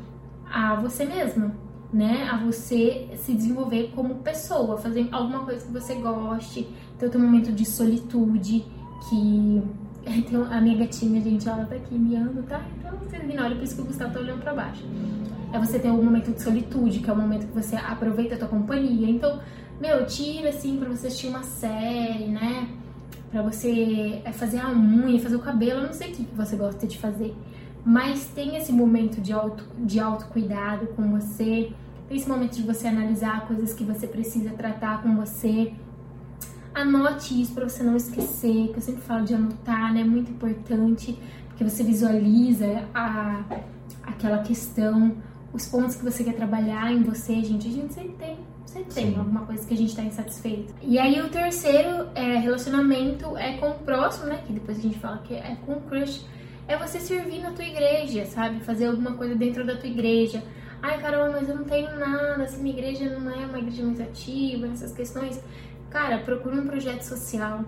a 0.50 0.76
você 0.76 1.04
mesma, 1.04 1.54
né? 1.92 2.30
A 2.32 2.38
você 2.38 3.10
se 3.18 3.34
desenvolver 3.34 3.92
como 3.94 4.16
pessoa, 4.16 4.78
fazer 4.78 5.10
alguma 5.12 5.44
coisa 5.44 5.66
que 5.66 5.74
você 5.74 5.96
goste, 5.96 6.66
ter 6.98 7.14
o 7.14 7.20
momento 7.20 7.52
de 7.52 7.66
solitude, 7.66 8.66
que 9.10 9.62
então, 10.08 10.48
a 10.50 10.62
minha 10.62 10.78
gatinha, 10.78 11.20
gente, 11.20 11.50
ela 11.50 11.66
tá 11.66 11.76
aqui 11.76 11.96
miando, 11.96 12.44
tá? 12.44 12.66
Então 12.78 12.98
vocês 12.98 13.22
ignoram, 13.22 13.58
por 13.58 13.64
isso 13.64 13.76
que 13.76 13.82
o 13.82 13.86
Gustavo 13.86 14.14
tá 14.14 14.20
olhando 14.22 14.42
pra 14.42 14.54
baixo 14.54 14.86
é 15.52 15.60
você 15.60 15.80
ter 15.80 15.90
um 15.90 16.04
momento 16.04 16.32
de 16.32 16.42
solitude, 16.42 17.00
que 17.00 17.10
é 17.10 17.14
o 17.14 17.16
momento 17.16 17.48
que 17.48 17.54
você 17.54 17.76
aproveita 17.76 18.36
a 18.36 18.38
tua 18.38 18.48
companhia. 18.48 19.10
Então, 19.10 19.40
meu, 19.80 20.06
tira 20.06 20.50
assim 20.50 20.78
pra 20.78 20.90
você 20.90 21.08
assistir 21.08 21.28
uma 21.28 21.44
série, 21.44 22.28
né? 22.28 22.68
Pra 23.32 23.42
você 23.42 24.22
é, 24.24 24.32
fazer 24.32 24.60
a 24.60 24.70
unha, 24.70 25.20
fazer 25.20 25.36
o 25.36 25.40
cabelo, 25.40 25.84
não 25.84 25.94
sei 25.94 26.12
o 26.12 26.16
que 26.16 26.28
você 26.36 26.56
gosta 26.56 26.86
de 26.86 26.98
fazer. 26.98 27.36
Mas 27.86 28.26
tem 28.26 28.56
esse 28.56 28.72
momento 28.72 29.22
de, 29.22 29.32
auto, 29.32 29.64
de 29.80 30.00
autocuidado 30.00 30.88
com 30.88 31.10
você, 31.12 31.72
tem 32.08 32.18
esse 32.18 32.28
momento 32.28 32.56
de 32.56 32.64
você 32.64 32.88
analisar 32.88 33.48
coisas 33.48 33.74
que 33.74 33.84
você 33.84 34.06
precisa 34.06 34.52
tratar 34.52 35.02
com 35.02 35.16
você. 35.16 35.74
Anote 36.74 37.42
isso 37.42 37.54
para 37.54 37.68
você 37.68 37.82
não 37.82 37.96
esquecer, 37.96 38.70
que 38.70 38.78
eu 38.78 38.82
sempre 38.82 39.02
falo 39.02 39.26
de 39.26 39.34
anotar, 39.34 39.94
né? 39.94 40.02
É 40.02 40.04
muito 40.04 40.32
importante, 40.32 41.18
porque 41.48 41.64
você 41.64 41.84
visualiza 41.84 42.84
a, 42.94 43.44
aquela 44.04 44.40
questão 44.40 45.16
os 45.52 45.66
pontos 45.68 45.96
que 45.96 46.04
você 46.04 46.24
quer 46.24 46.36
trabalhar 46.36 46.92
em 46.92 47.02
você, 47.04 47.44
gente, 47.44 47.68
a 47.68 47.72
gente 47.72 47.94
sempre 47.94 48.14
tem. 48.14 48.38
Sempre 48.66 48.94
tem 48.94 49.18
alguma 49.18 49.48
coisa 49.48 49.66
que 49.66 49.74
a 49.74 49.78
gente 49.78 49.96
tá 49.96 50.04
insatisfeito. 50.04 50.76
E 50.84 51.00
aí 51.00 51.20
o 51.20 51.30
terceiro 51.30 52.08
é, 52.14 52.38
relacionamento 52.38 53.36
é 53.36 53.58
com 53.58 53.72
o 53.72 53.74
próximo, 53.80 54.28
né? 54.28 54.44
Que 54.46 54.54
depois 54.54 54.78
a 54.78 54.82
gente 54.82 55.00
fala 55.00 55.18
que 55.20 55.34
é 55.34 55.58
com 55.66 55.74
o 55.74 55.82
crush. 55.82 56.24
É 56.68 56.78
você 56.78 57.00
servir 57.00 57.40
na 57.40 57.52
tua 57.52 57.66
igreja, 57.66 58.26
sabe? 58.28 58.60
Fazer 58.60 58.86
alguma 58.86 59.14
coisa 59.14 59.34
dentro 59.34 59.66
da 59.66 59.76
tua 59.76 59.90
igreja. 59.90 60.44
Ai, 60.84 61.02
caramba, 61.02 61.40
mas 61.40 61.50
eu 61.50 61.56
não 61.56 61.64
tenho 61.64 61.98
nada, 61.98 62.44
assim, 62.44 62.62
minha 62.62 62.78
igreja 62.78 63.10
não 63.20 63.32
é 63.32 63.46
uma 63.48 63.58
igreja 63.58 63.84
mais 63.84 64.00
ativa, 64.00 64.68
essas 64.68 64.94
questões. 64.94 65.42
Cara, 65.90 66.20
procura 66.20 66.56
um 66.56 66.68
projeto 66.68 67.02
social, 67.02 67.66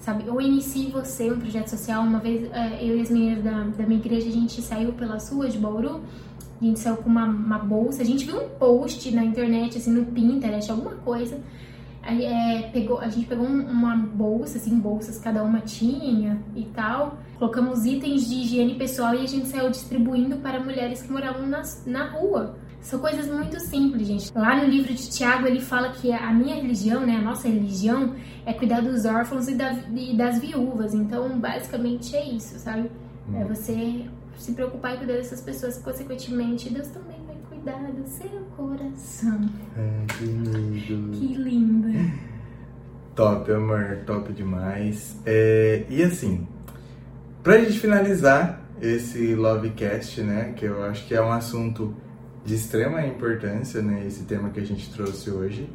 sabe? 0.00 0.28
Ou 0.28 0.40
inicie 0.40 0.90
você 0.90 1.30
um 1.30 1.38
projeto 1.38 1.68
social. 1.68 2.02
Uma 2.02 2.18
vez, 2.18 2.50
é, 2.52 2.84
eu 2.84 2.98
e 2.98 3.00
as 3.00 3.08
meninas 3.08 3.44
da, 3.44 3.62
da 3.62 3.86
minha 3.86 4.00
igreja, 4.00 4.28
a 4.28 4.32
gente 4.32 4.60
saiu 4.60 4.92
pelas 4.94 5.30
ruas 5.30 5.52
de 5.52 5.60
Bauru 5.60 6.02
a 6.60 6.64
gente 6.64 6.78
saiu 6.78 6.96
com 6.98 7.08
uma, 7.08 7.24
uma 7.24 7.58
bolsa. 7.58 8.02
A 8.02 8.04
gente 8.04 8.26
viu 8.26 8.36
um 8.36 8.48
post 8.50 9.10
na 9.14 9.24
internet, 9.24 9.78
assim, 9.78 9.90
no 9.90 10.04
Pinterest, 10.06 10.70
alguma 10.70 10.96
coisa. 10.96 11.40
Aí, 12.02 12.24
é, 12.24 12.70
pegou, 12.72 12.98
a 12.98 13.08
gente 13.08 13.26
pegou 13.26 13.46
uma 13.46 13.96
bolsa, 13.96 14.58
assim, 14.58 14.78
bolsas 14.78 15.18
cada 15.18 15.42
uma 15.42 15.60
tinha 15.60 16.38
e 16.54 16.64
tal. 16.74 17.18
Colocamos 17.38 17.84
itens 17.86 18.28
de 18.28 18.36
higiene 18.36 18.74
pessoal 18.74 19.14
e 19.14 19.22
a 19.22 19.26
gente 19.26 19.48
saiu 19.48 19.70
distribuindo 19.70 20.36
para 20.36 20.60
mulheres 20.60 21.02
que 21.02 21.10
moravam 21.10 21.46
na, 21.46 21.62
na 21.86 22.10
rua. 22.10 22.56
São 22.80 22.98
coisas 22.98 23.26
muito 23.26 23.60
simples, 23.60 24.06
gente. 24.06 24.32
Lá 24.34 24.56
no 24.56 24.64
livro 24.64 24.92
de 24.92 25.10
Tiago, 25.10 25.46
ele 25.46 25.60
fala 25.60 25.90
que 25.90 26.10
a 26.12 26.32
minha 26.32 26.56
religião, 26.56 27.04
né, 27.06 27.16
a 27.16 27.22
nossa 27.22 27.46
religião, 27.46 28.14
é 28.46 28.54
cuidar 28.54 28.80
dos 28.80 29.04
órfãos 29.04 29.48
e, 29.48 29.54
da, 29.54 29.72
e 29.94 30.16
das 30.16 30.40
viúvas. 30.40 30.94
Então, 30.94 31.38
basicamente 31.38 32.16
é 32.16 32.24
isso, 32.24 32.58
sabe? 32.58 32.90
É 33.34 33.44
hum. 33.44 33.48
você 33.48 34.06
se 34.40 34.52
preocupar 34.52 34.94
e 34.94 34.98
cuidar 34.98 35.14
dessas 35.14 35.40
pessoas, 35.40 35.78
consequentemente, 35.78 36.70
Deus 36.70 36.88
também 36.88 37.18
vai 37.26 37.36
cuidar 37.48 37.92
do 37.92 38.08
seu 38.08 38.40
coração. 38.56 39.40
É, 39.76 40.06
que 40.14 40.24
lindo. 40.24 41.18
Que 41.18 41.34
lindo. 41.34 42.12
Top, 43.14 43.52
amor, 43.52 43.98
top 44.06 44.32
demais. 44.32 45.16
É, 45.26 45.84
e 45.88 46.02
assim, 46.02 46.48
pra 47.42 47.58
gente 47.58 47.78
finalizar 47.78 48.64
esse 48.80 49.34
Lovecast, 49.34 50.22
né, 50.22 50.54
que 50.56 50.64
eu 50.64 50.82
acho 50.84 51.06
que 51.06 51.14
é 51.14 51.20
um 51.20 51.30
assunto 51.30 51.94
de 52.44 52.54
extrema 52.54 53.06
importância, 53.06 53.82
né, 53.82 54.04
esse 54.06 54.24
tema 54.24 54.48
que 54.48 54.60
a 54.60 54.64
gente 54.64 54.90
trouxe 54.90 55.30
hoje. 55.30 55.68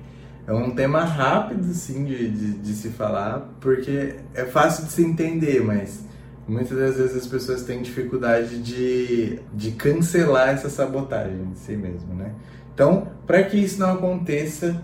É 0.47 0.53
um 0.53 0.71
tema 0.71 1.03
rápido, 1.03 1.71
sim, 1.73 2.03
de, 2.03 2.29
de, 2.29 2.51
de 2.53 2.73
se 2.73 2.89
falar, 2.89 3.47
porque 3.59 4.15
é 4.33 4.45
fácil 4.45 4.85
de 4.85 4.91
se 4.91 5.03
entender, 5.03 5.63
mas 5.63 6.05
Muitas 6.47 6.77
das 6.77 6.97
vezes 6.97 7.15
as 7.15 7.27
pessoas 7.27 7.63
têm 7.63 7.81
dificuldade 7.81 8.59
de, 8.59 9.39
de 9.51 9.71
cancelar 9.71 10.49
essa 10.49 10.69
sabotagem 10.69 11.51
de 11.51 11.57
si 11.57 11.75
mesmo, 11.75 12.13
né? 12.13 12.33
Então, 12.73 13.07
para 13.25 13.41
que 13.43 13.57
isso 13.57 13.79
não 13.79 13.93
aconteça, 13.93 14.79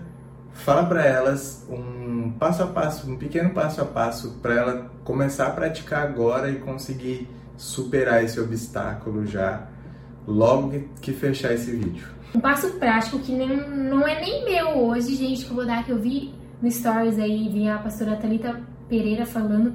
fala 0.52 0.84
para 0.86 1.04
elas 1.04 1.64
um 1.70 2.32
passo 2.32 2.62
a 2.62 2.66
passo, 2.66 3.08
um 3.08 3.16
pequeno 3.16 3.50
passo 3.50 3.80
a 3.80 3.84
passo 3.84 4.38
para 4.42 4.54
ela 4.54 4.90
começar 5.04 5.46
a 5.46 5.50
praticar 5.50 6.02
agora 6.02 6.50
e 6.50 6.56
conseguir 6.56 7.28
superar 7.56 8.24
esse 8.24 8.40
obstáculo 8.40 9.24
já 9.26 9.68
logo 10.26 10.84
que 11.00 11.12
fechar 11.12 11.52
esse 11.52 11.70
vídeo. 11.70 12.08
Um 12.34 12.40
passo 12.40 12.70
prático 12.72 13.18
que 13.18 13.32
nem, 13.32 13.68
não 13.68 14.06
é 14.06 14.20
nem 14.20 14.44
meu 14.44 14.78
hoje, 14.78 15.14
gente, 15.14 15.44
que 15.44 15.50
eu 15.50 15.56
vou 15.56 15.66
dar, 15.66 15.84
que 15.84 15.92
eu 15.92 15.98
vi 15.98 16.34
no 16.60 16.70
Stories 16.70 17.18
aí, 17.18 17.48
vi 17.48 17.68
a 17.68 17.78
pastora 17.78 18.16
Thalita 18.16 18.60
Pereira 18.88 19.26
falando 19.26 19.74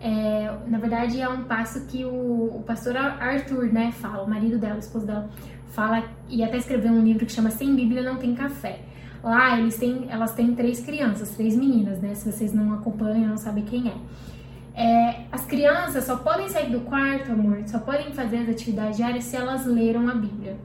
é, 0.00 0.54
na 0.66 0.78
verdade, 0.78 1.20
é 1.20 1.28
um 1.28 1.44
passo 1.44 1.86
que 1.86 2.04
o, 2.04 2.56
o, 2.56 2.64
pastor 2.66 2.96
Arthur, 2.96 3.72
né, 3.72 3.92
fala, 3.92 4.22
o 4.22 4.28
marido 4.28 4.58
dela, 4.58 4.76
o 4.76 4.78
esposo 4.78 5.06
dela, 5.06 5.28
fala, 5.70 6.04
e 6.28 6.44
até 6.44 6.58
escreveu 6.58 6.92
um 6.92 7.02
livro 7.02 7.24
que 7.24 7.32
chama 7.32 7.50
Sem 7.50 7.74
Bíblia 7.74 8.02
Não 8.02 8.16
Tem 8.16 8.34
Café. 8.34 8.80
Lá 9.22 9.58
eles 9.58 9.76
têm, 9.76 10.06
elas 10.08 10.34
têm 10.34 10.54
três 10.54 10.80
crianças, 10.80 11.30
três 11.30 11.56
meninas, 11.56 12.00
né? 12.00 12.14
Se 12.14 12.30
vocês 12.30 12.52
não 12.52 12.74
acompanham, 12.74 13.28
não 13.28 13.36
sabem 13.36 13.64
quem 13.64 13.88
é. 13.88 14.80
é. 14.80 15.26
As 15.32 15.44
crianças 15.44 16.04
só 16.04 16.16
podem 16.16 16.48
sair 16.48 16.70
do 16.70 16.80
quarto, 16.80 17.32
amor, 17.32 17.62
só 17.66 17.78
podem 17.78 18.12
fazer 18.12 18.38
as 18.38 18.48
atividades 18.48 18.96
diárias 18.96 19.24
se 19.24 19.36
elas 19.36 19.66
leram 19.66 20.08
a 20.08 20.14
Bíblia. 20.14 20.56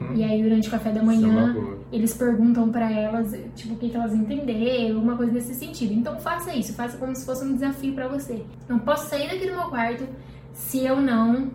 Hum. 0.00 0.14
E 0.14 0.22
aí, 0.22 0.42
durante 0.42 0.68
o 0.68 0.70
café 0.70 0.92
da 0.92 1.02
manhã, 1.02 1.56
é 1.56 1.96
eles 1.96 2.14
perguntam 2.14 2.70
para 2.70 2.90
elas, 2.90 3.32
tipo, 3.56 3.74
o 3.74 3.76
que, 3.76 3.88
que 3.88 3.96
elas 3.96 4.14
entenderam, 4.14 4.96
alguma 4.96 5.16
coisa 5.16 5.32
nesse 5.32 5.54
sentido. 5.54 5.92
Então, 5.92 6.18
faça 6.20 6.54
isso, 6.54 6.74
faça 6.74 6.96
como 6.98 7.14
se 7.14 7.24
fosse 7.24 7.44
um 7.44 7.54
desafio 7.54 7.94
para 7.94 8.08
você. 8.08 8.44
Não 8.68 8.78
posso 8.78 9.08
sair 9.08 9.28
daqui 9.28 9.46
do 9.46 9.54
meu 9.54 9.68
quarto 9.68 10.06
se 10.52 10.84
eu 10.84 11.00
não 11.00 11.50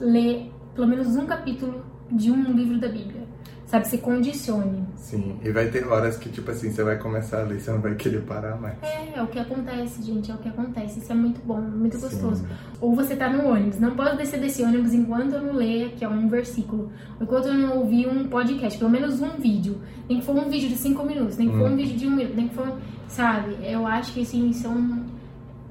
ler 0.00 0.50
pelo 0.74 0.86
menos 0.86 1.16
um 1.16 1.26
capítulo 1.26 1.84
de 2.10 2.30
um 2.30 2.52
livro 2.52 2.78
da 2.78 2.88
Bíblia 2.88 3.21
sabe? 3.72 3.88
Se 3.88 3.98
condicione. 3.98 4.84
Sim, 4.96 5.38
e 5.42 5.50
vai 5.50 5.70
ter 5.70 5.86
horas 5.86 6.18
que, 6.18 6.28
tipo 6.28 6.50
assim, 6.50 6.70
você 6.70 6.84
vai 6.84 6.98
começar 6.98 7.40
a 7.40 7.44
ler 7.44 7.58
você 7.58 7.70
não 7.70 7.80
vai 7.80 7.94
querer 7.94 8.20
parar 8.20 8.60
mais. 8.60 8.74
É, 8.82 9.18
é 9.18 9.22
o 9.22 9.26
que 9.26 9.38
acontece, 9.38 10.02
gente, 10.02 10.30
é 10.30 10.34
o 10.34 10.36
que 10.36 10.48
acontece. 10.48 10.98
Isso 10.98 11.10
é 11.10 11.14
muito 11.14 11.40
bom, 11.42 11.58
muito 11.58 11.96
Sim. 11.96 12.02
gostoso. 12.02 12.46
Ou 12.82 12.94
você 12.94 13.16
tá 13.16 13.30
no 13.30 13.48
ônibus, 13.48 13.80
não 13.80 13.96
posso 13.96 14.14
descer 14.18 14.38
desse 14.38 14.62
ônibus 14.62 14.92
enquanto 14.92 15.32
eu 15.32 15.40
não 15.40 15.54
ler, 15.54 15.94
que 15.96 16.04
é 16.04 16.08
um 16.08 16.28
versículo, 16.28 16.92
enquanto 17.18 17.46
eu 17.46 17.54
não 17.54 17.78
ouvir 17.78 18.06
um 18.06 18.28
podcast, 18.28 18.78
pelo 18.78 18.90
menos 18.90 19.22
um 19.22 19.38
vídeo. 19.38 19.80
Nem 20.06 20.20
que 20.20 20.26
for 20.26 20.36
um 20.36 20.50
vídeo 20.50 20.68
de 20.68 20.76
cinco 20.76 21.02
minutos, 21.02 21.38
nem 21.38 21.48
que 21.48 21.56
for 21.56 21.70
um 21.70 21.72
hum. 21.72 21.76
vídeo 21.76 21.96
de 21.96 22.06
um 22.06 22.10
minuto, 22.10 22.36
nem 22.36 22.48
que 22.48 22.54
for, 22.54 22.78
sabe? 23.08 23.56
Eu 23.62 23.86
acho 23.86 24.12
que, 24.12 24.20
assim, 24.20 24.52
são... 24.52 25.00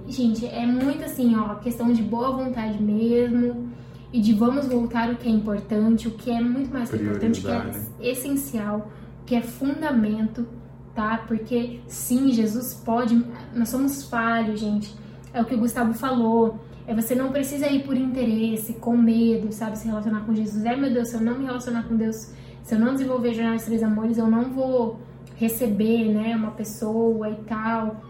Gente, 0.08 0.48
é 0.48 0.66
muito 0.66 1.06
assim, 1.06 1.36
ó, 1.36 1.54
questão 1.56 1.94
de 1.94 2.02
boa 2.02 2.32
vontade 2.32 2.82
mesmo 2.82 3.70
e 4.14 4.20
de 4.20 4.34
vamos 4.34 4.68
voltar 4.68 5.10
o 5.10 5.16
que 5.16 5.28
é 5.28 5.32
importante, 5.32 6.08
o 6.08 6.12
que 6.12 6.30
é 6.30 6.42
muito 6.42 6.72
mais 6.72 6.94
importante, 6.94 7.40
o 7.40 7.44
que 7.44 7.50
é 7.50 7.64
né? 7.64 7.86
essencial, 8.02 8.92
o 9.22 9.26
que 9.26 9.36
é 9.36 9.42
fundamento, 9.42 10.46
tá? 10.94 11.24
Porque 11.28 11.80
sim, 11.88 12.32
Jesus 12.32 12.74
pode, 12.74 13.26
nós 13.56 13.70
somos 13.70 14.04
falhos, 14.04 14.60
gente. 14.60 14.94
É 15.34 15.42
o 15.42 15.46
que 15.46 15.56
o 15.56 15.58
Gustavo 15.58 15.94
falou. 15.94 16.60
É 16.86 16.94
você 16.94 17.16
não 17.16 17.32
precisa 17.32 17.68
ir 17.68 17.84
por 17.84 17.96
interesse, 17.96 18.74
com 18.74 18.98
medo, 18.98 19.52
sabe, 19.52 19.78
se 19.78 19.88
relacionar 19.88 20.22
com 20.26 20.34
Jesus. 20.34 20.66
É, 20.66 20.76
meu 20.76 20.92
Deus, 20.92 21.08
se 21.08 21.16
eu 21.16 21.22
não 21.22 21.40
me 21.40 21.46
relacionar 21.46 21.84
com 21.84 21.96
Deus, 21.96 22.34
Se 22.64 22.76
eu 22.76 22.80
não 22.80 22.94
desenvolver 22.94 23.30
a 23.30 23.34
jornada 23.34 23.56
dos 23.56 23.66
três 23.66 23.82
amores, 23.82 24.18
eu 24.18 24.28
não 24.28 24.52
vou 24.52 25.00
receber, 25.36 26.14
né, 26.14 26.36
uma 26.36 26.52
pessoa 26.52 27.30
e 27.30 27.36
tal. 27.48 28.02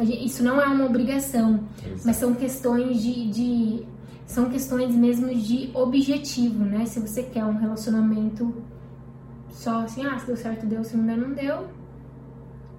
Isso 0.00 0.42
não 0.42 0.60
é 0.60 0.66
uma 0.66 0.86
obrigação, 0.86 1.60
Exato. 1.84 2.02
mas 2.04 2.16
são 2.16 2.34
questões 2.34 3.00
de, 3.02 3.30
de, 3.30 3.86
são 4.28 4.50
questões 4.50 4.94
mesmo 4.94 5.34
de 5.34 5.70
objetivo, 5.72 6.62
né? 6.62 6.84
Se 6.84 7.00
você 7.00 7.22
quer 7.22 7.46
um 7.46 7.56
relacionamento 7.56 8.54
só 9.50 9.80
assim, 9.80 10.04
ah, 10.04 10.18
se 10.18 10.26
deu 10.26 10.36
certo 10.36 10.66
deu, 10.66 10.84
se 10.84 10.96
não 10.98 11.06
der 11.06 11.16
não 11.16 11.32
deu, 11.32 11.66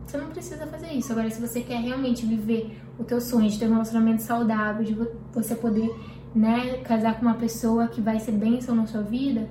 você 0.05 0.15
não 0.17 0.27
precisa 0.27 0.67
fazer 0.67 0.93
isso. 0.93 1.11
Agora, 1.11 1.27
se 1.31 1.41
você 1.41 1.61
quer 1.61 1.81
realmente 1.81 2.23
viver 2.23 2.79
o 2.99 3.03
teu 3.03 3.19
sonho 3.19 3.49
de 3.49 3.57
ter 3.57 3.65
um 3.65 3.71
relacionamento 3.71 4.21
saudável, 4.21 4.85
de 4.85 4.95
você 5.33 5.55
poder, 5.55 5.89
né, 6.35 6.77
casar 6.83 7.19
com 7.19 7.23
uma 7.23 7.33
pessoa 7.33 7.87
que 7.87 7.99
vai 7.99 8.19
ser 8.19 8.33
bênção 8.33 8.75
na 8.75 8.85
sua 8.85 9.01
vida, 9.01 9.49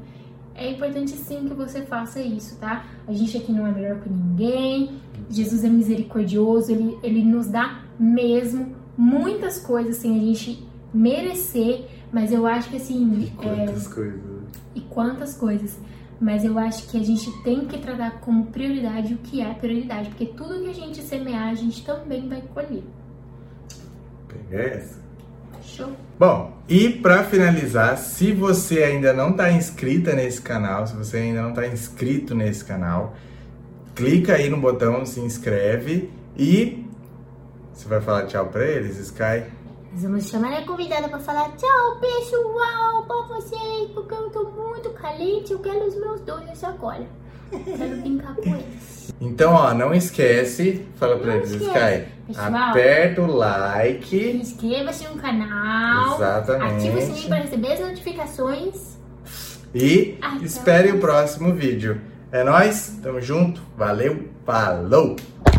é 0.54 0.70
importante 0.70 1.10
sim 1.10 1.48
que 1.48 1.54
você 1.54 1.82
faça 1.82 2.20
isso, 2.20 2.56
tá? 2.58 2.86
A 3.08 3.12
gente 3.12 3.36
aqui 3.36 3.50
não 3.50 3.66
é 3.66 3.72
melhor 3.72 4.00
que 4.00 4.08
ninguém. 4.08 5.00
Jesus 5.28 5.64
é 5.64 5.68
misericordioso, 5.68 6.70
ele, 6.70 6.96
ele 7.02 7.24
nos 7.24 7.48
dá 7.48 7.82
mesmo 7.98 8.76
muitas 8.96 9.58
coisas 9.58 9.96
sem 9.96 10.16
a 10.16 10.20
gente 10.20 10.67
merecer, 10.92 11.86
mas 12.12 12.32
eu 12.32 12.46
acho 12.46 12.70
que 12.70 12.76
assim. 12.76 13.22
E 13.22 13.30
quantas 13.30 13.90
é... 13.90 13.94
coisas. 13.94 14.22
E 14.74 14.80
quantas 14.82 15.34
coisas. 15.34 15.78
Mas 16.20 16.44
eu 16.44 16.58
acho 16.58 16.88
que 16.88 16.96
a 16.96 17.04
gente 17.04 17.30
tem 17.42 17.66
que 17.66 17.78
tratar 17.78 18.20
como 18.20 18.46
prioridade 18.46 19.14
o 19.14 19.18
que 19.18 19.40
é 19.40 19.54
prioridade, 19.54 20.08
porque 20.08 20.26
tudo 20.26 20.60
que 20.64 20.70
a 20.70 20.74
gente 20.74 21.00
semear, 21.00 21.48
a 21.48 21.54
gente 21.54 21.84
também 21.84 22.28
vai 22.28 22.42
colher. 22.42 22.82
Pega 24.26 24.62
essa. 24.62 25.00
Show. 25.62 25.92
Bom, 26.18 26.56
e 26.68 26.88
para 26.88 27.22
finalizar, 27.22 27.96
se 27.98 28.32
você 28.32 28.82
ainda 28.82 29.12
não 29.12 29.30
está 29.30 29.52
inscrita 29.52 30.14
nesse 30.14 30.42
canal, 30.42 30.86
se 30.86 30.96
você 30.96 31.18
ainda 31.18 31.42
não 31.42 31.50
está 31.50 31.66
inscrito 31.68 32.34
nesse 32.34 32.64
canal, 32.64 33.14
clica 33.94 34.34
aí 34.34 34.48
no 34.48 34.56
botão 34.56 35.04
se 35.04 35.20
inscreve 35.20 36.10
e 36.36 36.84
você 37.72 37.86
vai 37.86 38.00
falar 38.00 38.26
tchau 38.26 38.46
para 38.46 38.66
eles, 38.66 38.98
Sky? 38.98 39.44
Nós 39.92 40.02
vamos 40.02 40.28
chamar 40.28 40.52
a 40.52 40.64
convidada 40.64 41.08
para 41.08 41.18
falar 41.18 41.50
tchau, 41.56 42.00
pessoal, 42.00 43.04
para 43.06 43.22
vocês, 43.34 43.90
porque 43.94 44.14
eu 44.14 44.30
tô 44.30 44.44
muito 44.50 44.90
caliente, 44.90 45.52
eu 45.52 45.58
quero 45.60 45.86
os 45.86 45.96
meus 45.96 46.20
dois 46.20 46.62
agora. 46.62 47.06
Quero 47.50 47.96
brincar 47.96 48.36
com 48.36 48.54
eles. 48.54 49.14
Então, 49.20 49.54
ó, 49.54 49.72
não 49.72 49.94
esquece, 49.94 50.86
fala 50.96 51.16
para 51.16 51.36
eles, 51.36 51.50
Sky, 51.50 52.06
pessoal, 52.26 52.54
aperta 52.54 53.22
o 53.22 53.26
like. 53.34 54.30
Inscreva-se 54.36 55.08
no 55.08 55.16
canal. 55.16 56.16
Exatamente. 56.16 56.74
Ativa 56.74 56.98
o 56.98 57.00
sininho 57.00 57.28
para 57.28 57.38
receber 57.38 57.72
as 57.72 57.80
notificações. 57.80 58.98
E 59.74 60.18
Até 60.20 60.44
espere 60.44 60.92
o 60.92 61.00
próximo 61.00 61.54
vídeo. 61.54 62.00
É 62.30 62.44
nóis, 62.44 62.98
tamo 63.02 63.20
junto, 63.20 63.62
valeu, 63.76 64.28
falou! 64.44 65.16